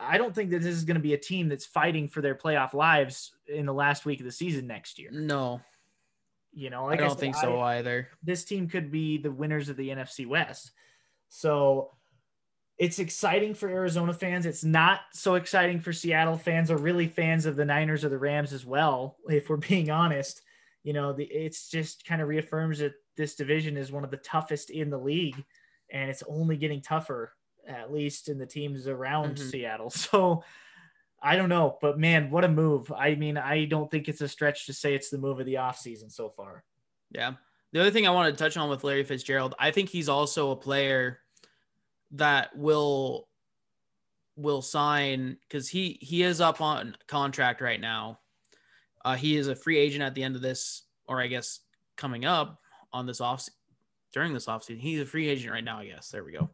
[0.00, 2.34] I don't think that this is going to be a team that's fighting for their
[2.34, 5.10] playoff lives in the last week of the season next year.
[5.10, 5.60] no,
[6.52, 8.08] You know, I don't said, think so either.
[8.22, 10.70] this team could be the winners of the NFC West.
[11.28, 11.95] So
[12.78, 14.44] it's exciting for Arizona fans.
[14.46, 18.18] It's not so exciting for Seattle fans or really fans of the Niners or the
[18.18, 20.42] Rams as well, if we're being honest.
[20.82, 24.18] You know, the, it's just kind of reaffirms that this division is one of the
[24.18, 25.42] toughest in the league,
[25.90, 27.32] and it's only getting tougher,
[27.66, 29.50] at least in the teams around Mhm.
[29.50, 29.90] Seattle.
[29.96, 30.44] So
[31.22, 32.92] I don't know, but man, what a move.
[32.92, 35.54] I mean, I don't think it's a stretch to say it's the move of the
[35.54, 36.62] offseason so far.
[37.10, 37.32] Yeah.
[37.72, 40.50] The other thing I wanted to touch on with Larry Fitzgerald, I think he's also
[40.50, 41.20] a player
[42.16, 43.28] that will
[44.36, 48.18] will sign because he he is up on contract right now.
[49.04, 51.60] Uh, he is a free agent at the end of this, or I guess
[51.96, 52.60] coming up
[52.92, 53.48] on this off
[54.12, 54.80] during this offseason.
[54.80, 56.10] He's a free agent right now, I guess.
[56.10, 56.50] There we go.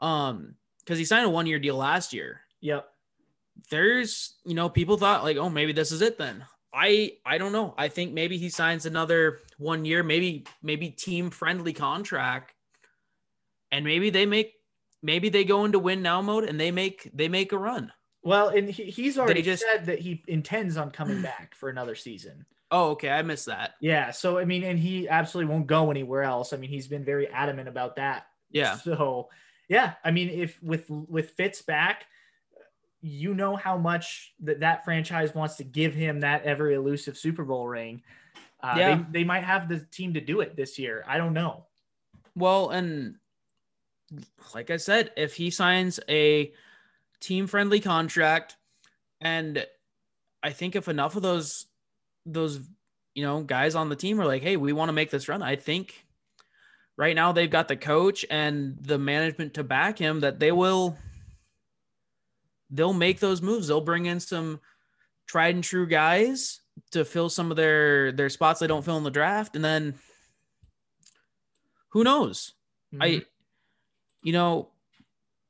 [0.00, 2.40] Um, because he signed a one year deal last year.
[2.60, 2.86] Yep.
[3.70, 7.52] there's you know people thought like oh maybe this is it then i i don't
[7.52, 12.54] know i think maybe he signs another one year maybe maybe team friendly contract
[13.72, 14.59] and maybe they make
[15.02, 18.48] maybe they go into win now mode and they make they make a run Well,
[18.48, 22.44] and he, he's already just- said that he intends on coming back for another season.
[22.70, 24.10] oh okay i missed that Yeah.
[24.12, 26.52] So, I mean, and he absolutely won't go anywhere else.
[26.52, 28.26] I mean, he's been very adamant about that.
[28.50, 29.28] yeah So,
[29.68, 29.94] yeah.
[30.04, 32.04] I mean, if with with Fitz back,
[33.02, 37.44] you know how much that that franchise wants to give him that ever elusive Super
[37.44, 38.02] Bowl ring.
[38.62, 38.96] Uh, Yeah.
[38.96, 41.02] they, they might have the team to do it this year.
[41.08, 41.64] I don't know.
[42.36, 43.16] well and
[44.54, 46.52] like i said if he signs a
[47.20, 48.56] team friendly contract
[49.20, 49.64] and
[50.42, 51.66] i think if enough of those
[52.26, 52.60] those
[53.14, 55.42] you know guys on the team are like hey we want to make this run
[55.42, 56.06] i think
[56.96, 60.96] right now they've got the coach and the management to back him that they will
[62.70, 64.60] they'll make those moves they'll bring in some
[65.26, 69.04] tried and true guys to fill some of their their spots they don't fill in
[69.04, 69.94] the draft and then
[71.90, 72.54] who knows
[72.92, 73.02] Mhm.
[73.02, 73.22] I,
[74.22, 74.68] you know,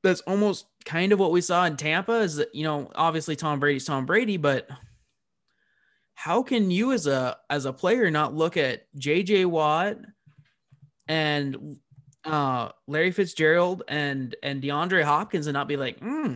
[0.02, 3.61] that's almost kind of what we saw in Tampa is that, you know, obviously Tom
[3.61, 4.68] Brady's Tom Brady, but
[6.14, 9.98] how can you as a as a player not look at JJ Watt
[11.09, 11.76] and
[12.24, 16.35] uh Larry Fitzgerald and and DeAndre Hopkins and not be like, hmm,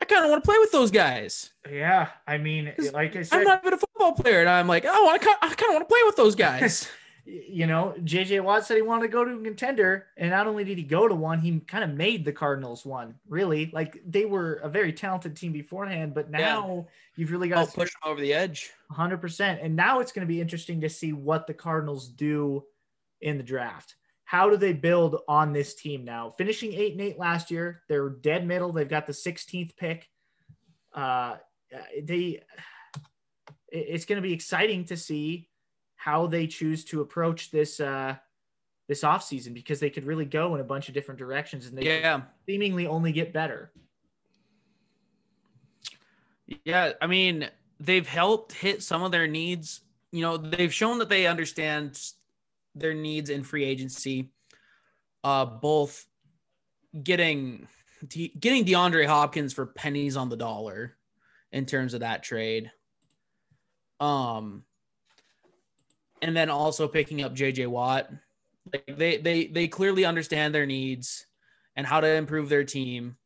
[0.00, 1.50] I kind of want to play with those guys.
[1.70, 2.08] yeah.
[2.26, 5.18] I mean, like I I'm not even a football player, and I'm like, oh, I
[5.18, 6.88] kind of want to play with those guys.
[7.24, 10.64] you know, JJ Watt said he wanted to go to a contender, and not only
[10.64, 13.14] did he go to one, he kind of made the Cardinals one.
[13.28, 17.74] Really, like they were a very talented team beforehand, but now you've really I'll got
[17.74, 18.70] push them over the edge.
[18.92, 19.64] 100%.
[19.64, 22.64] And now it's going to be interesting to see what the Cardinals do
[23.20, 23.96] in the draft.
[24.24, 26.34] How do they build on this team now?
[26.38, 28.72] Finishing eight and eight last year, they're dead middle.
[28.72, 30.08] They've got the 16th pick.
[30.94, 31.36] Uh,
[32.00, 32.40] they,
[33.68, 35.49] it's going to be exciting to see
[36.00, 38.16] how they choose to approach this uh,
[38.88, 41.84] this offseason because they could really go in a bunch of different directions and they
[42.00, 42.22] Yeah.
[42.46, 43.70] seemingly only get better.
[46.64, 49.82] Yeah, I mean, they've helped hit some of their needs.
[50.10, 52.00] You know, they've shown that they understand
[52.74, 54.32] their needs in free agency.
[55.22, 56.06] Uh, both
[57.02, 57.68] getting
[58.08, 60.96] De- getting DeAndre Hopkins for pennies on the dollar
[61.52, 62.72] in terms of that trade.
[64.00, 64.64] Um,
[66.22, 68.10] and then also picking up JJ Watt.
[68.72, 71.26] Like they they they clearly understand their needs
[71.76, 73.16] and how to improve their team.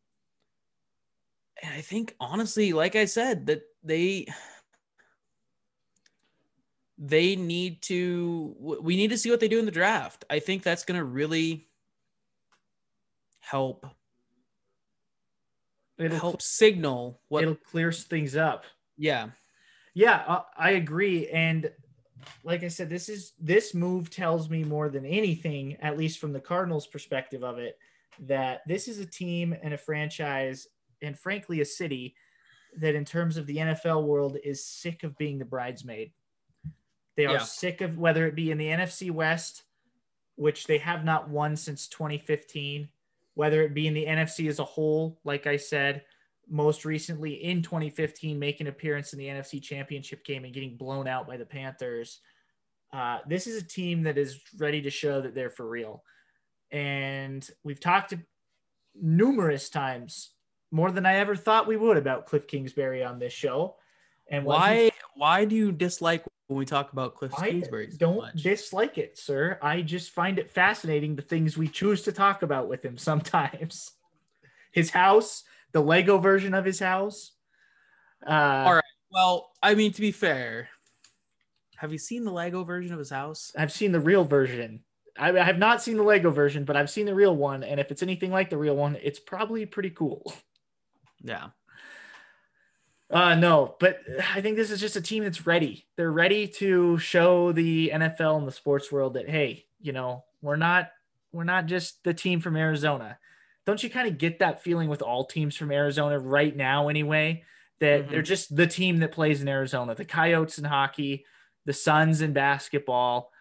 [1.62, 4.26] And I think honestly, like I said, that they
[6.98, 10.24] they need to we need to see what they do in the draft.
[10.30, 11.68] I think that's going to really
[13.40, 13.86] help
[15.98, 18.64] It'll, help signal what it'll clear things up.
[18.96, 19.28] yeah.
[19.96, 21.28] Yeah, uh, I agree.
[21.28, 21.70] And
[22.42, 26.32] like I said, this is this move tells me more than anything, at least from
[26.32, 27.78] the Cardinals' perspective of it,
[28.20, 30.68] that this is a team and a franchise,
[31.02, 32.14] and frankly, a city
[32.76, 36.12] that, in terms of the NFL world, is sick of being the bridesmaid.
[37.16, 37.38] They are Yeah.
[37.44, 39.64] sick of whether it be in the NFC West,
[40.36, 42.88] which they have not won since 2015,
[43.34, 46.04] whether it be in the NFC as a whole, like I said,
[46.48, 51.06] most recently in 2015 making an appearance in the NFC Championship game and getting blown
[51.08, 52.20] out by the Panthers.
[52.92, 56.02] Uh, this is a team that is ready to show that they're for real.
[56.70, 58.14] And we've talked
[59.00, 60.30] numerous times,
[60.70, 63.76] more than I ever thought we would, about Cliff Kingsbury on this show.
[64.30, 67.90] And Why why do you dislike when we talk about Cliff Kingsbury?
[67.90, 68.42] so don't much?
[68.42, 69.58] dislike it, sir.
[69.62, 73.92] I just find it fascinating the things we choose to talk about with him sometimes.
[74.72, 77.32] His house, the Lego version of his house.
[78.26, 78.84] Uh, All right.
[79.10, 80.70] Well, I mean to be fair,
[81.76, 83.52] Have you seen the Lego version of his house?
[83.58, 84.82] I've seen the real version.
[85.18, 87.62] I, I have not seen the Lego version, but I've seen the real one.
[87.62, 90.32] And if it's anything like the real one, it's probably pretty cool.
[91.22, 91.48] Yeah.
[93.10, 94.00] Uh, no, but
[94.34, 95.86] I think this is just a team that's ready.
[95.96, 100.56] They're ready to show the NFL and the sports world that hey, you know, we're
[100.56, 100.90] not
[101.32, 103.18] we're not just the team from Arizona.
[103.66, 107.44] Don't you kind of get that feeling with all teams from Arizona right now anyway?
[107.80, 108.10] That Mhm.
[108.10, 109.94] they're just the team that plays in Arizona.
[109.94, 111.24] The Coyotes in hockey,
[111.64, 113.32] the Suns in basketball,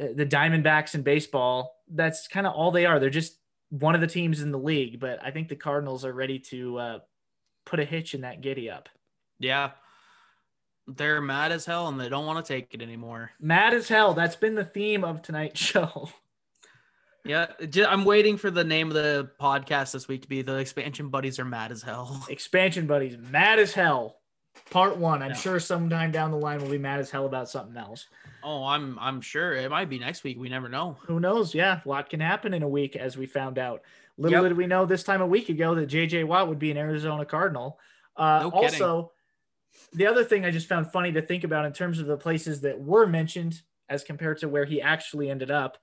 [0.00, 1.76] uh, the Diamondbacks in baseball.
[1.88, 2.98] That's kind of all they are.
[2.98, 4.98] They're just one of the teams in the league.
[4.98, 6.98] But I think the Cardinals are ready to uh,
[7.64, 8.88] put a hitch in that giddy up.
[9.38, 9.72] Yeah.
[10.86, 13.30] They're mad as hell and they don't want to take it anymore.
[13.38, 14.14] Mad as hell.
[14.14, 16.10] That's been the theme of tonight's show.
[17.24, 17.46] Yeah.
[17.88, 21.38] I'm waiting for the name of the podcast this week to be the expansion buddies
[21.38, 22.24] are mad as hell.
[22.30, 24.16] Expansion buddies, mad as hell.
[24.70, 25.22] Part one.
[25.22, 25.36] I'm Yeah.
[25.36, 28.06] sure sometime down the line we'll be mad as hell about something else.
[28.42, 30.38] Oh, I'm I'm sure it might be next week.
[30.38, 30.96] We never know.
[31.06, 31.54] Who knows?
[31.54, 33.82] Yeah, a lot can happen in a week, as we found out.
[34.16, 34.50] Little Yep.
[34.50, 37.24] did we know this time a week ago that JJ Watt would be an Arizona
[37.24, 37.78] Cardinal.
[38.16, 39.12] Uh, No also,
[39.92, 42.60] the other thing I just found funny to think about in terms of the places
[42.62, 45.78] that were mentioned as compared to where he actually ended up.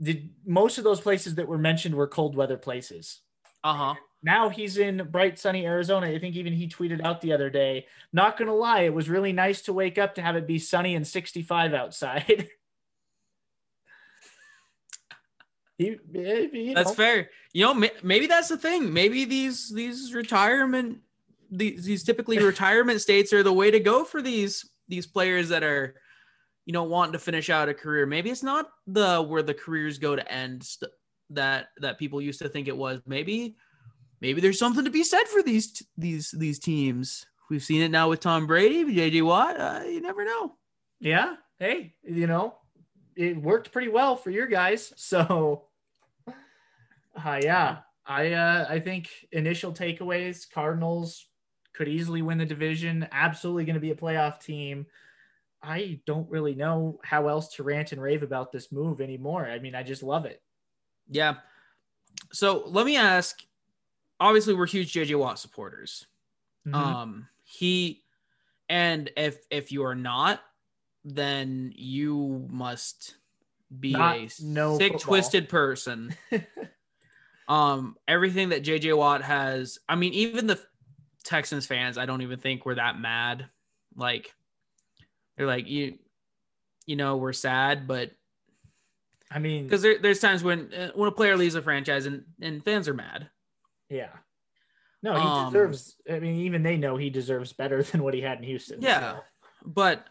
[0.00, 3.20] Did most of those places that were mentioned were cold weather places?
[3.64, 3.94] Uh-huh.
[4.22, 6.06] now he's in bright sunny Arizona.
[6.06, 9.08] I think even he tweeted out the other day, not going to lie, it was
[9.08, 12.48] really nice to wake up to have it be sunny and 65 outside.
[15.78, 17.30] he, eh, That's know, fair.
[17.52, 18.92] You know, maybe that's the thing.
[18.92, 20.98] Maybe these these retirement
[21.50, 25.62] these these typically retirement states are the way to go for these these players that
[25.62, 25.96] are
[26.66, 28.04] you know wanting to finish out a career.
[28.06, 30.90] Maybe it's not the where the careers go to end st-
[31.30, 33.00] that that people used to think it was.
[33.06, 33.56] Maybe
[34.20, 37.24] maybe there's something to be said for these t- these these teams.
[37.48, 39.58] We've seen it now with Tom Brady, JJ Watt.
[39.58, 40.54] Uh, you never know.
[41.00, 41.36] yeah.
[41.58, 42.56] Hey, you know,
[43.14, 44.92] it worked pretty well for your guys.
[44.98, 45.68] So,
[46.28, 51.26] uh, yeah, I uh, I think initial takeaways: Cardinals
[51.72, 53.06] could easily win the division.
[53.12, 54.86] Absolutely going to be a playoff team.
[55.66, 59.46] I don't really know how else to rant and rave about this move anymore.
[59.46, 60.40] I mean, I just love it.
[61.08, 61.36] Yeah.
[62.32, 63.42] So let me ask.
[64.20, 66.06] Obviously, we're huge JJ Watt supporters.
[66.66, 66.74] Mhm.
[66.74, 68.04] Um, he,
[68.68, 70.40] and if if you are not,
[71.04, 73.16] then you must
[73.78, 74.98] be Not a know sick, football.
[75.00, 76.14] twisted person.
[77.48, 80.60] um, everything that JJ Watt has, I mean, even the
[81.24, 83.48] Texans fans, I don't even think we're that mad.
[83.94, 84.32] Like,
[85.36, 85.98] they're like you,
[86.86, 88.10] you know, we're sad, but
[89.30, 92.24] I mean, because there, there's times when uh, when a player leaves a franchise and
[92.40, 93.28] and fans are mad.
[93.88, 94.08] yeah.
[95.02, 95.94] No, he Um, deserves.
[96.10, 98.80] I mean, even they know he deserves better than what he had in Houston.
[98.80, 99.16] Yeah.
[99.16, 99.20] so.
[99.64, 100.06] but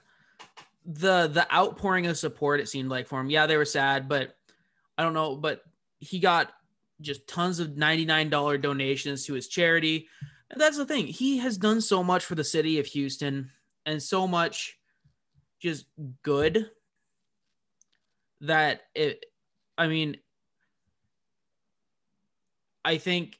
[0.85, 4.35] the the outpouring of support it seemed like for him yeah they were sad but
[4.99, 5.63] i don't know but
[5.99, 6.53] he got
[7.01, 10.07] just tons of $99 donations to his charity
[10.51, 13.49] and that's the thing he has done so much for the city of houston
[13.87, 14.77] and so much
[15.59, 15.85] just
[16.23, 16.69] good
[18.41, 19.25] that it
[19.77, 20.17] i mean
[22.83, 23.39] i think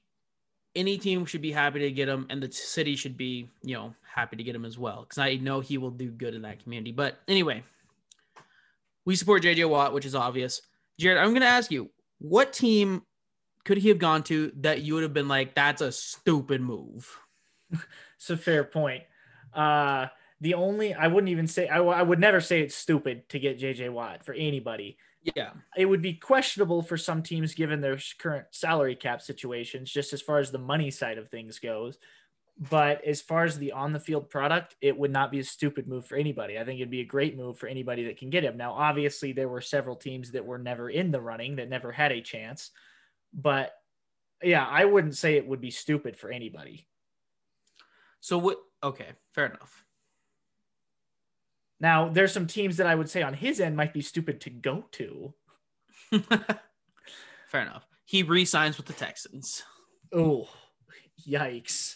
[0.75, 3.93] any team should be happy to get him and the city should be you know
[4.03, 6.63] happy to get him as well because i know he will do good in that
[6.63, 6.91] community.
[6.91, 7.63] But anyway
[9.03, 10.61] we support jj watt which is obvious.
[10.99, 13.03] Jared i'm going to ask you what team
[13.65, 17.19] could he have gone to that you would have been like that's a stupid move
[18.17, 19.03] It's a fair point.
[19.53, 20.07] Uh,
[20.41, 23.59] the only I wouldn't even say I, I would never say it's stupid to get
[23.59, 24.97] JJ Watt for anybody.
[25.35, 30.13] yeah It would be questionable for some teams given their current salary cap situations, just
[30.13, 31.97] as far as the money side of things goes.
[32.57, 35.87] But as far as the on the field product, it would not be a stupid
[35.87, 36.57] move for anybody.
[36.57, 38.55] I think it'd be a great move for anybody that can get him.
[38.55, 42.13] Now, obviously, there were several teams that were never in the running that never had
[42.13, 42.71] a chance.
[43.33, 43.73] But
[44.41, 46.87] yeah, I wouldn't say it would be stupid for anybody.
[48.19, 49.84] so what okay fair enough
[51.79, 54.49] Now, there's some teams that I would say on his end might be stupid to
[54.49, 55.33] go to.
[57.47, 59.63] fair enough he re-signs with the texans
[60.13, 60.47] Oh,
[61.27, 61.95] yikes.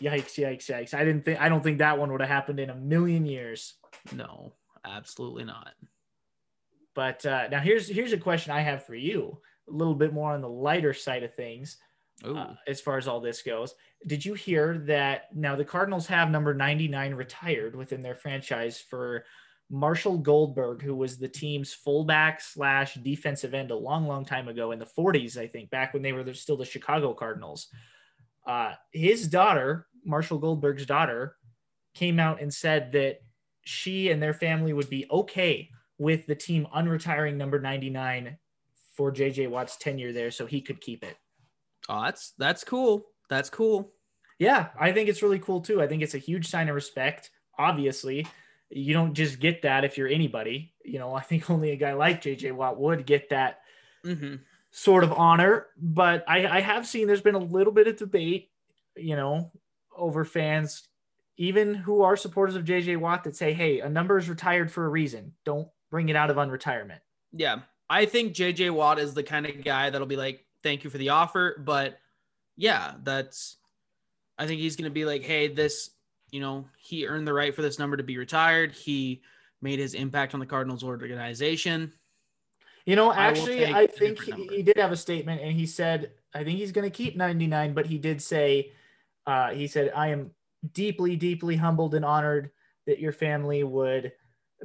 [0.00, 0.94] Yikes, yikes, yikes.
[0.94, 3.74] I didn't think I don't think that one would have happened in a million years.
[4.14, 4.52] no
[4.84, 5.72] absolutely not
[6.94, 10.32] But uh, now here's here's a question I have for you, a little bit more
[10.32, 11.78] on the lighter side of things.
[12.24, 13.76] Uh, as far as all this goes.
[14.06, 19.24] Did you hear that now the Cardinals have number 99 retired within their franchise for
[19.70, 24.72] Marshall Goldberg, who was the team's fullback slash defensive end a long, long time ago
[24.72, 27.68] in the 40s, I think, back when they were still the Chicago Cardinals.
[28.46, 31.36] Uh, his daughter, Marshall Goldberg's daughter,
[31.94, 33.20] came out and said that
[33.64, 38.38] she and their family would be okay with the team unretiring number 99
[38.96, 41.16] for JJ Watt's tenure there so he could keep it.
[41.88, 43.06] Oh, that's that's cool.
[43.28, 43.92] That's cool.
[44.38, 45.82] Yeah, I think it's really cool too.
[45.82, 47.30] I think it's a huge sign of respect.
[47.58, 48.26] Obviously,
[48.70, 50.72] you don't just get that if you're anybody.
[50.84, 53.60] You know, I think only a guy like JJ Watt would get that
[54.06, 54.36] Mm-hmm.
[54.70, 55.66] sort of honor.
[55.76, 58.50] But I, I have seen there's been a little bit of debate,
[58.96, 59.50] you know,
[59.94, 60.86] over fans,
[61.36, 64.84] even who are supporters of JJ Watt, that say, hey, a number is retired for
[64.84, 65.34] a reason.
[65.44, 67.00] Don't bring it out of unretirement.
[67.32, 67.60] Yeah.
[67.90, 70.98] I think JJ Watt is the kind of guy that'll be like, thank you for
[70.98, 71.60] the offer.
[71.64, 71.98] But
[72.56, 73.56] yeah, that's,
[74.38, 75.90] I think he's going to be like, hey, this,
[76.30, 78.72] you know, he earned the right for this number to be retired.
[78.72, 79.22] He
[79.60, 81.92] made his impact on the Cardinals organization.
[82.86, 86.12] You know, actually, I, I, think he, he did have a statement, and he said,
[86.34, 88.72] I think he's going to keep 99, but he did say,
[89.26, 90.30] uh, he said, I am
[90.72, 92.50] deeply, deeply humbled and honored
[92.86, 94.12] that your family would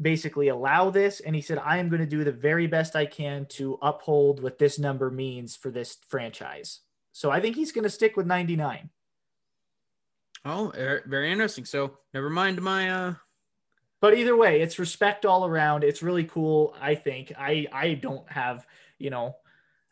[0.02, 1.20] basically allow this.
[1.20, 4.42] And he said, I am going to do the very best I can to uphold
[4.42, 6.82] what this number means for this franchise.
[7.12, 8.90] So I think he's going to stick with 99.
[10.46, 11.66] Oh, er- very interesting.
[11.66, 13.14] So never mind my, uh,
[14.04, 18.30] but either way it's respect all around it's really cool i think i i don't
[18.30, 18.68] have
[19.00, 19.34] you know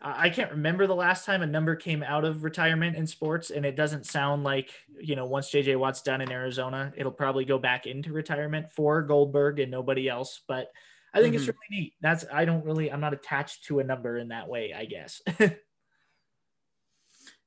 [0.01, 3.65] i can't remember the last time a number came out of retirement in sports and
[3.65, 7.57] it doesn't sound like you know once jj watt's done in arizona it'll probably go
[7.57, 10.71] back into retirement for goldberg and nobody else but
[11.13, 11.47] i think it's Mhm.
[11.49, 14.73] really neat that's i don't really i'm not attached to a number in that way
[14.73, 15.21] i guess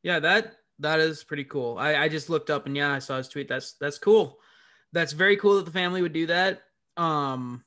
[0.05, 1.79] yeah, that, that is pretty cool.
[1.79, 3.49] I, I just looked up and yeah, I saw his tweet.
[3.49, 4.39] That's, that's cool.
[4.93, 6.61] That's very cool that the family would do that.
[6.99, 7.65] Um,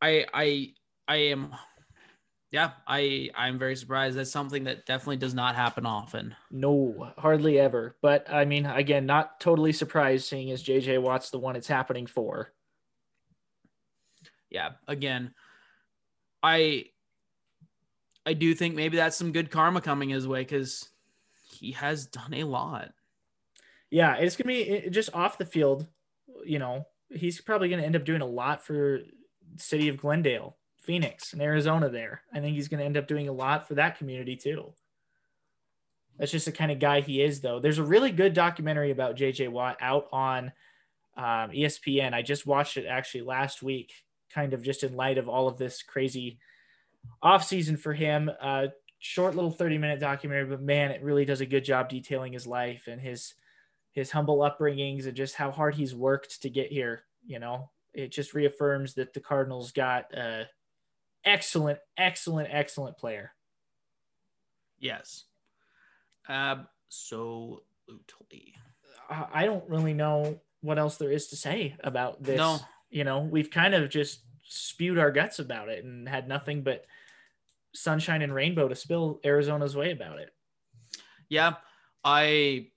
[0.00, 0.72] I, I,
[1.08, 1.52] I am,
[2.50, 4.16] yeah, I, I'm very surprised.
[4.16, 6.34] That's something that definitely does not happen often.
[6.50, 11.38] no hardly ever but i mean again not totally surprised seeing as jj watt's the
[11.38, 12.52] one it's happening for
[14.50, 15.34] yeah, again,
[16.42, 16.86] I
[18.24, 20.88] I do think maybe that's some good karma coming his way because
[21.50, 22.92] he has done a lot.
[23.90, 25.86] Yeah, it's gonna be just off the field.
[26.44, 29.00] You know, he's probably gonna end up doing a lot for
[29.56, 30.56] city of Glendale,
[30.88, 31.90] Phoenix, and Arizona.
[31.90, 34.72] There, I think he's gonna end up doing a lot for that community too.
[36.18, 37.60] That's just the kind of guy he is, though.
[37.60, 40.50] There's a really good documentary about JJ Watt out on
[41.14, 42.14] um, ESPN.
[42.14, 43.92] I just watched it actually last week,
[44.32, 46.38] kind of just in light of all of this crazy
[47.22, 48.30] offseason for him.
[48.40, 48.68] Uh,
[48.98, 52.46] short little 30 minute documentary, but man, it really does a good job detailing his
[52.46, 53.34] life and his
[53.92, 57.02] his humble upbringings and just how hard he's worked to get here.
[57.26, 60.46] You know, it just reaffirms that the Cardinals got a
[61.28, 63.32] excellent, excellent, excellent player.
[64.78, 65.24] Yes,
[66.28, 67.62] absolutely.
[69.10, 72.36] I don't really know what else there is to say about this.
[72.36, 72.58] No.
[72.90, 76.84] You know, we've kind of just spewed our guts about it and had nothing but
[77.74, 80.32] sunshine and rainbow to spill Arizona's way about it.
[81.28, 81.54] Yeah,
[82.04, 82.68] I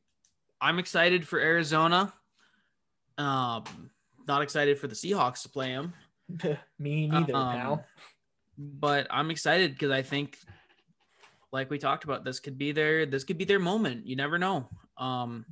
[0.60, 2.14] I'm excited for Arizona.
[3.18, 3.64] Um,
[4.28, 5.94] not excited for the Seahawks to play him,
[6.80, 7.86] Me neither, Um, pal.
[8.58, 10.38] But I'm excited because I think,
[11.52, 14.08] like we talked about, this could be their this could be their moment.
[14.08, 14.70] You never know.
[14.98, 15.46] Um,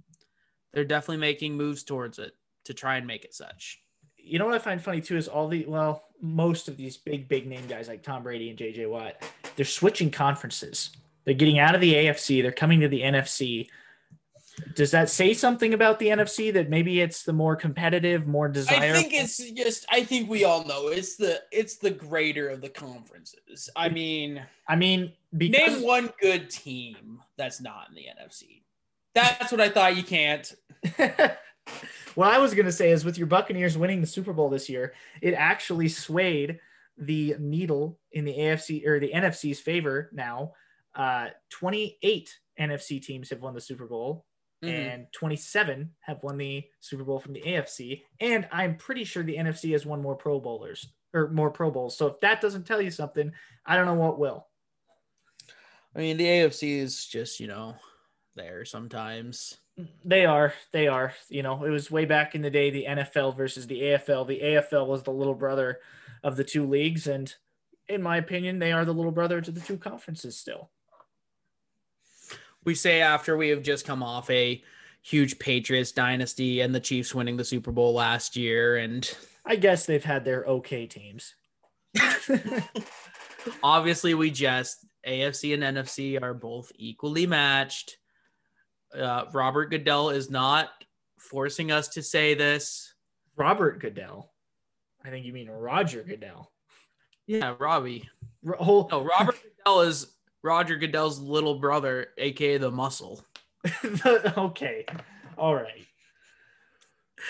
[0.74, 2.32] they're definitely making moves towards it
[2.66, 3.82] to try and make it such.
[4.18, 7.28] you know what I find funny too is all the well, most of these big,
[7.28, 9.16] big name guys like Tom Brady and JJ Watt,
[9.56, 10.91] they're switching conferences.
[11.26, 13.68] They're getting out of the AFC, they're coming to the NFC.
[14.76, 18.97] Does that say something about the NFC that maybe it's the more competitive, more desirable?
[18.97, 22.62] I think it's just I think we all know it's the it's the greater of
[22.62, 23.70] the conferences.
[23.76, 28.62] I mean, I mean, because name one good team that's not in the NFC.
[29.14, 30.51] That's what I thought you can't.
[32.16, 34.93] what I was gonna say is with your Buccaneers winning the Super Bowl this year,
[35.22, 36.60] it actually swayed
[36.97, 40.53] the needle in the AFC or the NFC's favor now.
[40.95, 44.26] Uh, 28 NFC teams have won the Super Bowl.
[44.64, 44.93] Mhm.
[44.93, 48.03] and 27 have won the Super Bowl from the AFC.
[48.20, 51.97] And I'm pretty sure the NFC has won more Pro Bowlers or more Pro Bowls.
[51.97, 53.32] So if that doesn't tell you something,
[53.66, 54.47] I don't know what will.
[55.95, 57.76] I mean, the AFC is just, you know,
[58.36, 59.57] there sometimes.
[60.03, 61.14] They are, they are.
[61.30, 64.26] You know, it was way back in the day, the NFL versus the AFL.
[64.28, 65.80] The AFL was the little brother
[66.22, 67.07] of the two leagues.
[67.07, 67.34] And
[67.88, 70.70] in my opinion, they are the little brother to the two conferences still.
[72.66, 74.62] We say after we have just come off a
[75.01, 78.78] huge Patriots dynasty and the Chiefs winning the Super Bowl last year.
[78.78, 79.10] And
[79.45, 81.36] I guess they've had their okay teams.
[83.64, 87.97] obviously, we just AFC and NFC are both equally matched.
[88.93, 90.70] Uh, Robert Goodell is not
[91.18, 92.93] forcing us to say this.
[93.36, 94.32] Robert Goodell.
[95.03, 96.51] I think you mean Roger Goodell.
[97.26, 98.10] Yeah, Robbie.
[98.43, 100.07] Ro- oh, No, Robert Goodell is
[100.42, 103.24] Roger Goodell's little brother, aka the Muscle.
[104.38, 104.86] okay.
[105.38, 105.86] All right.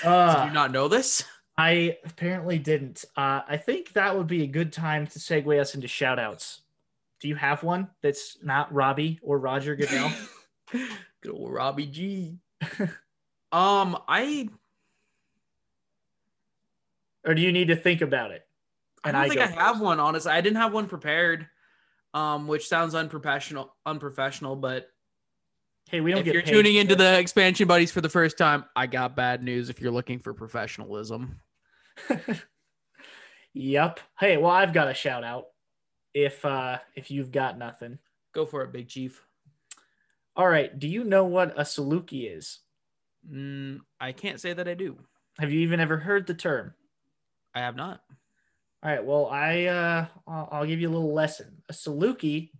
[0.03, 1.23] Did Uh, you not know this?
[1.57, 3.03] I apparently didn't.
[3.17, 6.61] Uh, I think that would be a good time to segue us into shout outs.
[7.19, 10.11] Do you have one that's not Robbie or Roger Goodell?
[11.21, 12.37] Good old Robbie G.
[13.51, 14.47] um, I
[17.25, 18.47] or do you need to think about it?
[19.03, 19.99] I don't I think go I have one.
[19.99, 21.47] Honestly, I didn't have one prepared.
[22.13, 24.55] Um, which sounds unprofessional, unprofessional.
[24.55, 24.89] But
[25.89, 28.37] Hey, we don't get if get you're tuning into the expansion buddies for the first
[28.37, 29.71] time, I got bad news.
[29.71, 31.39] If you're looking for professionalism,
[33.53, 33.99] yep.
[34.19, 35.45] Hey, well, I've got a shout out.
[36.13, 37.97] If uh if you've got nothing.
[38.33, 39.23] go for it, Big Chief.
[40.35, 40.77] All right.
[40.77, 42.59] Do you know what a saluki is?
[43.29, 44.97] Mm, I can't say that I do.
[45.39, 46.75] Have you even ever heard the term?
[47.55, 48.01] I have not.
[48.81, 49.03] All right.
[49.03, 51.61] Well, I uh, I'll, I'll give you a little lesson.
[51.69, 52.51] A Saluki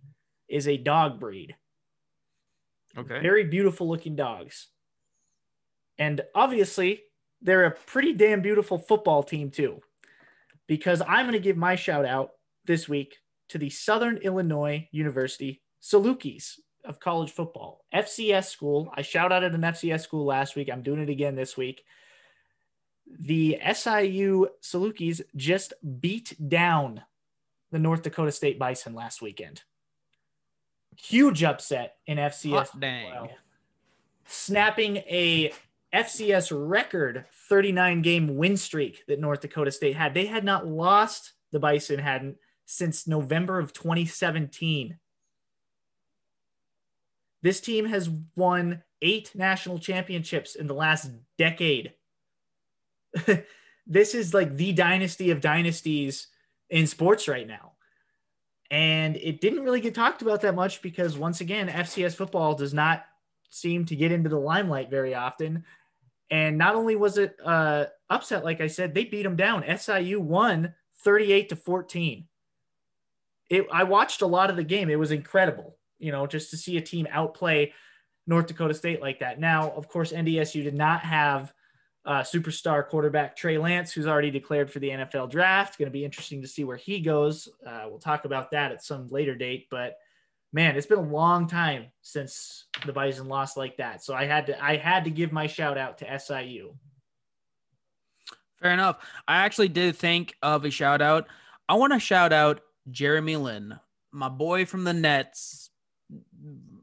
[0.48, 1.56] is a dog breed.
[2.96, 3.20] Okay.
[3.20, 4.68] Very beautiful looking dogs,
[5.98, 7.02] and obviously
[7.40, 9.80] they're a pretty damn beautiful football team too.
[10.66, 12.32] Because I'm going to give my shout out
[12.66, 13.16] this week
[13.48, 18.92] to the Southern Illinois University Salukis of college football, FCS school.
[18.94, 20.68] I shout out at an FCS school last week.
[20.70, 21.82] I'm doing it again this week
[23.18, 27.02] the SIU Salukis just beat down
[27.70, 29.62] the North Dakota State Bison last weekend.
[30.96, 32.74] Huge upset in FCS.
[33.12, 33.30] Wow.
[34.26, 35.52] Snapping a
[35.94, 40.14] FCS record 39 game win streak that North Dakota State had.
[40.14, 42.36] They had not lost, the Bison hadn't,
[42.66, 44.98] since November of 2017.
[47.42, 51.94] This team has won eight national championships in the last decade.
[53.86, 56.28] this is like the dynasty of dynasties
[56.68, 57.72] in sports right now.
[58.70, 62.72] And it didn't really get talked about that much because, once again, FCS football does
[62.72, 63.04] not
[63.50, 65.64] seem to get into the limelight very often.
[66.30, 69.64] And not only was it uh, upset, like I said, they beat them down.
[69.76, 72.28] SIU won 38 to 14.
[73.48, 74.88] It, I watched a lot of the game.
[74.88, 77.72] It was incredible, you know, just to see a team outplay
[78.28, 79.40] North Dakota State like that.
[79.40, 81.52] Now, of course, NDSU did not have
[82.06, 85.78] uh, superstar quarterback Trey Lance, who's already declared for the NFL draft.
[85.78, 87.48] Going to be interesting to see where he goes.
[87.66, 89.66] Uh, we'll talk about that at some later date.
[89.70, 89.96] But
[90.52, 94.02] man, it's been a long time since the Bison lost like that.
[94.02, 96.74] So I had to I had to give my shout out to SIU.
[98.60, 98.98] Fair enough.
[99.26, 101.28] I actually did think of a shout out.
[101.68, 103.78] I want to shout out Jeremy Lin,
[104.12, 105.70] my boy from the Nets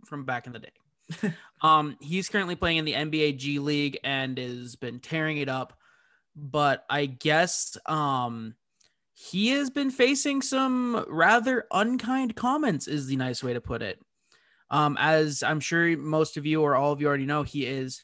[0.06, 1.34] from back in the day.
[1.62, 5.74] um, he's currently playing in the NBA G League and has been tearing it up.
[6.36, 8.54] But I guess um,
[9.14, 14.00] he has been facing some rather unkind comments, is the nice way to put it.
[14.70, 18.04] Um, as I'm sure most of you or all of you already know, he is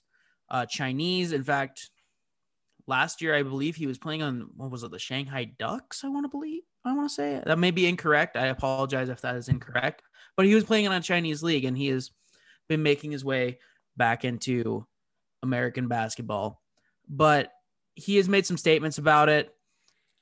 [0.50, 1.32] uh, Chinese.
[1.32, 1.92] In fact,
[2.88, 6.04] last year I believe he was playing on what was it, the Shanghai Ducks?
[6.04, 6.64] I want to believe.
[6.86, 8.36] I want to say that may be incorrect.
[8.36, 10.02] I apologize if that is incorrect.
[10.36, 12.12] But he was playing in a Chinese league, and he has
[12.68, 13.60] been making his way
[13.98, 14.86] back into
[15.42, 16.62] American basketball.
[17.08, 17.52] But
[17.96, 19.54] he has made some statements about it.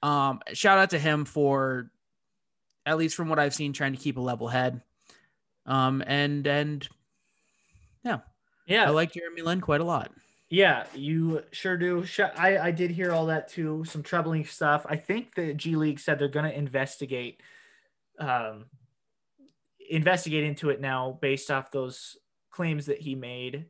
[0.03, 1.91] Um, shout out to him for,
[2.85, 4.81] at least from what I've seen, trying to keep a level head.
[5.65, 6.87] Um, and and
[8.03, 8.19] Yeah,
[8.65, 10.11] yeah, I like Jeremy Lin quite a lot.
[10.49, 12.03] Yeah, you sure do.
[12.35, 13.85] I, I did hear all that too.
[13.85, 14.85] Some troubling stuff.
[14.89, 17.41] I think the G League said they're going to investigate,
[18.19, 18.65] um,
[19.89, 22.17] investigate into it now based off those
[22.51, 23.65] claims that he made.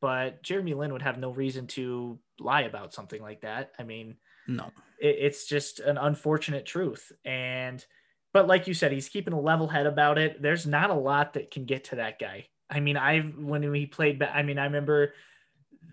[0.00, 3.72] But Jeremy Lin would have no reason to lie about something like that.
[3.78, 4.70] I mean, No,
[5.00, 7.10] it, it's just an unfortunate truth.
[7.24, 7.84] And,
[8.32, 10.40] but like you said, he's keeping a level head about it.
[10.40, 12.46] There's not a lot that can get to that guy.
[12.70, 15.14] I mean, I've, when he played, I mean, I remember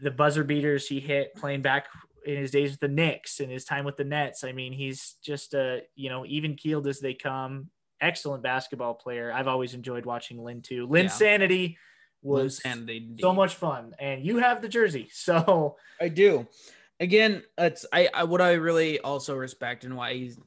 [0.03, 1.88] the buzzer beaters he hit playing back
[2.26, 4.43] in his days with the Knicks and his time with the Nets.
[4.43, 7.70] I mean, he's just a, you know, even keeled as they come.
[8.01, 9.32] Excellent basketball player.
[9.32, 10.86] I've always enjoyed watching Lin too.
[10.88, 11.12] Lin Yeah.
[11.12, 11.78] Sanity
[12.26, 13.95] was Sanity, so much fun.
[13.99, 15.09] And you have the jersey.
[15.13, 16.47] So I do.
[16.99, 20.38] Again, it's I, I what I really also respect and why he's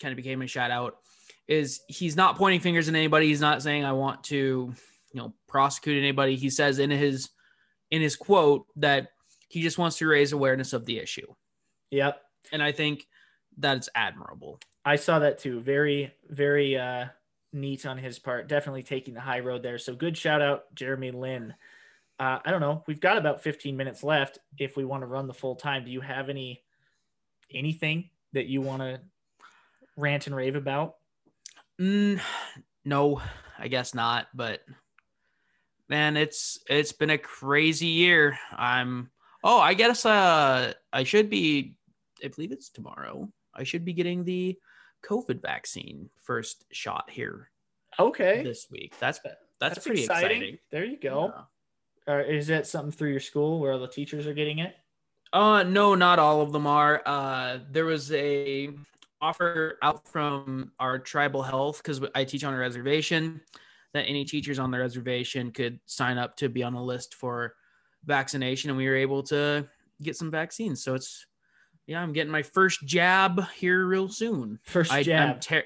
[0.00, 0.98] kind of became a shout out
[1.46, 3.26] is he's not pointing fingers at anybody.
[3.26, 4.36] He's not saying I want to,
[5.12, 6.36] you know, prosecute anybody.
[6.36, 7.30] He says in his
[7.90, 9.08] in his quote that
[9.48, 11.26] he just wants to raise awareness of the issue.
[11.90, 12.22] yep.
[12.52, 13.06] And I think
[13.58, 14.60] that's admirable.
[14.84, 15.60] I saw that too.
[15.60, 17.06] Very, very uh,
[17.52, 18.48] neat on his part.
[18.48, 19.78] Definitely taking the high road there.
[19.78, 21.54] So good shout out, Jeremy Lin.
[22.20, 22.82] Uh, I don't know.
[22.86, 25.84] We've got about 15 minutes left if we want to run the full time.
[25.84, 26.62] Do you have any
[27.52, 29.00] anything that you want to
[29.96, 30.96] rant and rave about?
[31.80, 32.20] Mm,
[32.84, 33.22] no,
[33.58, 34.26] I guess not.
[34.34, 34.60] But
[35.88, 38.38] man, it's it's been a crazy year.
[38.52, 39.10] I'm
[39.44, 41.76] oh, I guess uh I should be
[42.22, 43.28] I believe it's tomorrow.
[43.54, 44.58] I should be getting the
[45.04, 47.50] COVID vaccine first shot here
[47.98, 48.42] Okay.
[48.42, 48.94] this week.
[48.98, 50.58] That's that's, That's pretty exciting.
[50.70, 51.32] There you go.
[52.06, 52.20] Yeah.
[52.22, 54.74] Is that something through your school where all the teachers are getting it?
[55.32, 57.02] Uh no, not all of them are.
[57.04, 58.70] Uh there was a
[59.20, 63.40] offer out from our tribal health because I teach on a reservation
[63.92, 67.54] that any teachers on the reservation could sign up to be on a list for
[68.04, 69.66] vaccination and we were able to
[70.02, 70.82] get some vaccines.
[70.84, 71.26] So it's
[71.88, 74.60] yeah, I'm getting my first jab here real soon.
[74.64, 75.40] First I, jab.
[75.40, 75.64] Ter-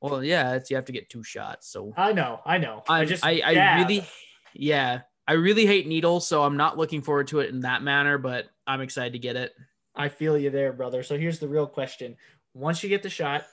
[0.00, 1.68] well, yeah, it's you have to get two shots.
[1.68, 2.84] So I know, I know.
[2.88, 4.06] I just I, I really
[4.54, 8.16] yeah, I really hate needles, so I'm not looking forward to it in that manner,
[8.16, 9.52] but I'm excited to get it.
[9.96, 11.02] I feel you there, brother.
[11.02, 12.16] So here's the real question.
[12.54, 13.44] Once you get the shot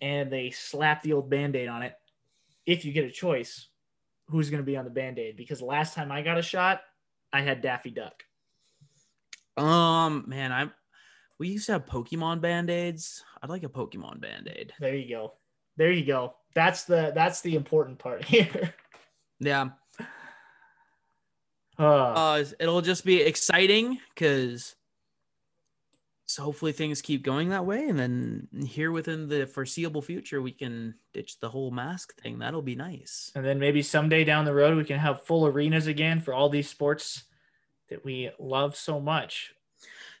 [0.00, 1.94] and they slap the old band-aid on it,
[2.64, 3.68] if you get a choice,
[4.28, 5.36] who's going to be on the band-aid?
[5.36, 6.80] Because last time I got a shot,
[7.32, 8.22] I had Daffy Duck.
[9.56, 10.72] Um, man, I'm.
[11.38, 13.22] We used to have Pokemon band aids.
[13.42, 14.72] I'd like a Pokemon band aid.
[14.80, 15.34] There you go.
[15.76, 16.34] There you go.
[16.54, 18.74] That's the that's the important part here.
[19.38, 19.68] Yeah.
[21.78, 24.74] Uh, Uh, it'll just be exciting because.
[26.30, 30.52] So hopefully things keep going that way, and then here within the foreseeable future, we
[30.52, 32.38] can ditch the whole mask thing.
[32.38, 33.32] That'll be nice.
[33.34, 36.50] and then maybe someday down the road we can have full arenas again for all
[36.50, 37.24] these sports
[37.88, 39.54] that we love so much.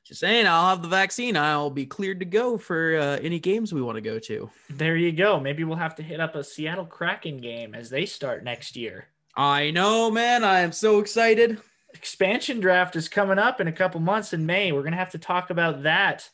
[0.08, 1.36] Just saying, I'll have the vaccine.
[1.36, 4.48] I'll be cleared to go for uh, any games we want to go to.
[4.70, 5.38] There you go.
[5.38, 9.08] Maybe we'll have to hit up a Seattle Kraken game as they start next year.
[9.36, 10.44] I know, man.
[10.44, 11.60] I am so excited.
[11.92, 14.72] expansion draft is coming up in a couple months in May.
[14.72, 16.30] We're gonna have to talk about that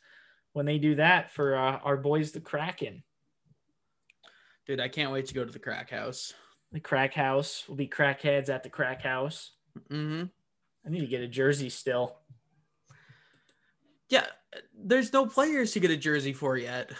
[0.53, 3.03] when they do that for uh, our boys, the Kraken.
[4.65, 6.33] Dude, I can't wait to go to the crack house.
[6.71, 9.51] The Crack House will be crackheads at the Crack House.
[9.91, 10.23] Mm-hmm.
[10.85, 12.15] I need to get a jersey still.
[14.09, 14.25] Yeah,
[14.77, 16.91] there's no players to get a jersey for yet.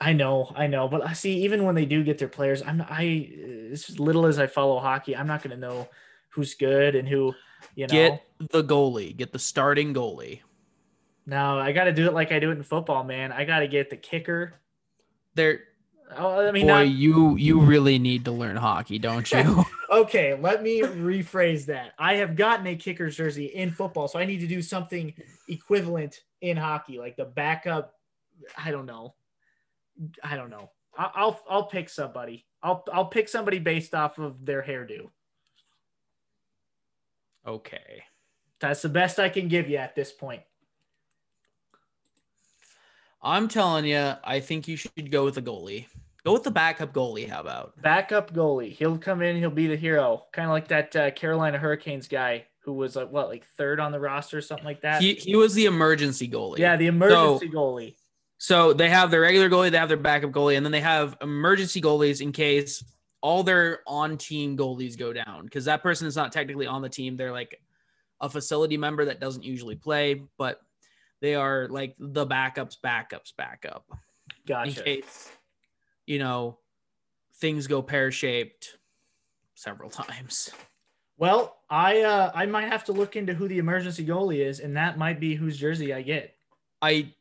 [0.00, 2.82] I know, I know, but I see even when they do get their players, I'm
[2.88, 3.30] I
[3.70, 5.88] as little as I follow hockey, I'm not gonna know
[6.30, 7.34] who's good and who,
[7.76, 7.92] you know.
[7.92, 9.16] Get the goalie.
[9.16, 10.40] Get the starting goalie.
[11.26, 13.30] no, I got to do it like I do it in football, man.
[13.32, 14.54] I got to get the kicker.
[15.34, 15.60] There,
[16.16, 19.64] Oh, I mean, boy, not, you you really need to learn hockey, don't you?
[19.92, 21.92] Okay, let me rephrase that.
[21.98, 25.12] I have gotten a kicker's jersey in football, so I need to do something
[25.48, 27.92] equivalent in hockey, like the backup.
[28.56, 29.14] I don't know.
[30.24, 30.70] I don't know.
[30.96, 32.46] I- I'll I'll pick somebody.
[32.62, 35.10] I'll I'll pick somebody based off of their hairdo.
[37.46, 38.04] okay.
[38.58, 40.40] That's the best I can give you at this point.
[43.20, 45.86] I'm telling you, I think you should go with a goalie.
[46.24, 47.28] Go with the backup goalie.
[47.28, 47.80] How about?
[47.82, 48.72] Backup goalie.
[48.72, 49.36] He'll come in.
[49.36, 53.10] He'll be the hero, kind of like that uh, Carolina Hurricanes guy who was like
[53.10, 55.02] what, like third on the roster, or something like that.
[55.02, 56.58] He he was the emergency goalie.
[56.58, 57.96] yeah, the emergency goalie.
[58.38, 61.16] So they have their regular goalie, they have their backup goalie, and then they have
[61.20, 62.84] emergency goalies in case
[63.20, 66.88] all their on team goalies go down because that person is not technically on the
[66.88, 67.16] team.
[67.16, 67.60] They're like
[68.20, 70.60] a facility member that doesn't usually play, but
[71.20, 73.96] they are like the backups, backups, backup in
[74.46, 74.82] Gotcha.
[74.82, 75.30] case
[76.06, 76.58] you know
[77.36, 78.78] things go pear shaped
[79.54, 80.50] several times.
[81.18, 84.76] Well, I uh, I might have to look into who the emergency goalie is, and
[84.76, 86.34] that might be whose jersey I get.
[86.80, 87.12] I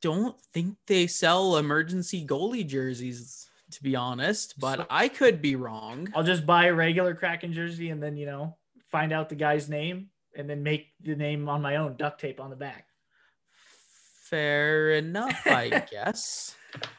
[0.00, 5.56] don't think they sell emergency goalie jerseys, to be honest, but So- I could be
[5.56, 6.10] wrong.
[6.14, 8.56] I'll just buy a regular Kraken jersey and then you know
[8.90, 12.40] find out the guy's name and then make the name on my own duct tape
[12.40, 12.86] on the back.
[14.22, 16.56] Fair enough, I guess.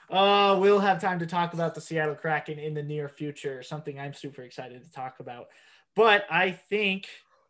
[0.09, 3.63] Uh, we'll have time to talk about the Seattle Kraken in the near future.
[3.63, 5.47] Something I'm super excited to talk about.
[5.95, 7.07] But I think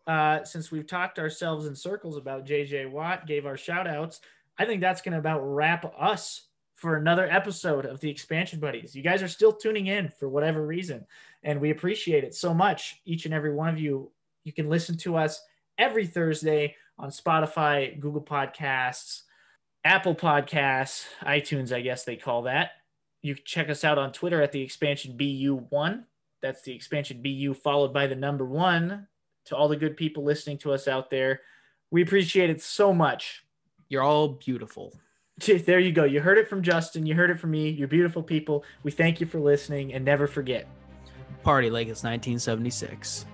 [0.07, 4.19] uh, since we've talked ourselves in circles about JJ Watt, gave our shout outs,
[4.57, 8.95] I think that's going to about wrap us for another episode of the Expansion Buddies.
[8.95, 11.05] You guys are still tuning in for whatever reason,
[11.43, 13.01] and we appreciate it so much.
[13.05, 14.11] Each and every one of you,
[14.43, 15.41] you can listen to us
[15.77, 19.23] every Thursday on Spotify, Google Podcasts,
[19.85, 22.71] Apple Podcasts, iTunes, I guess they call that.
[23.21, 26.03] You can check us out on Twitter at the expansion BU1.
[26.41, 29.07] That's the expansion BU followed by the number one.
[29.45, 31.41] To all the good people listening to us out there,
[31.91, 33.45] we appreciate it so much.
[33.87, 34.91] You're all beautiful.
[35.45, 36.03] There you go.
[36.03, 37.05] You heard it from Justin.
[37.05, 37.69] You heard it from me.
[37.69, 38.63] You're beautiful people.
[38.81, 40.67] We thank you for listening and never forget.
[41.43, 43.27] Party like it's 1976.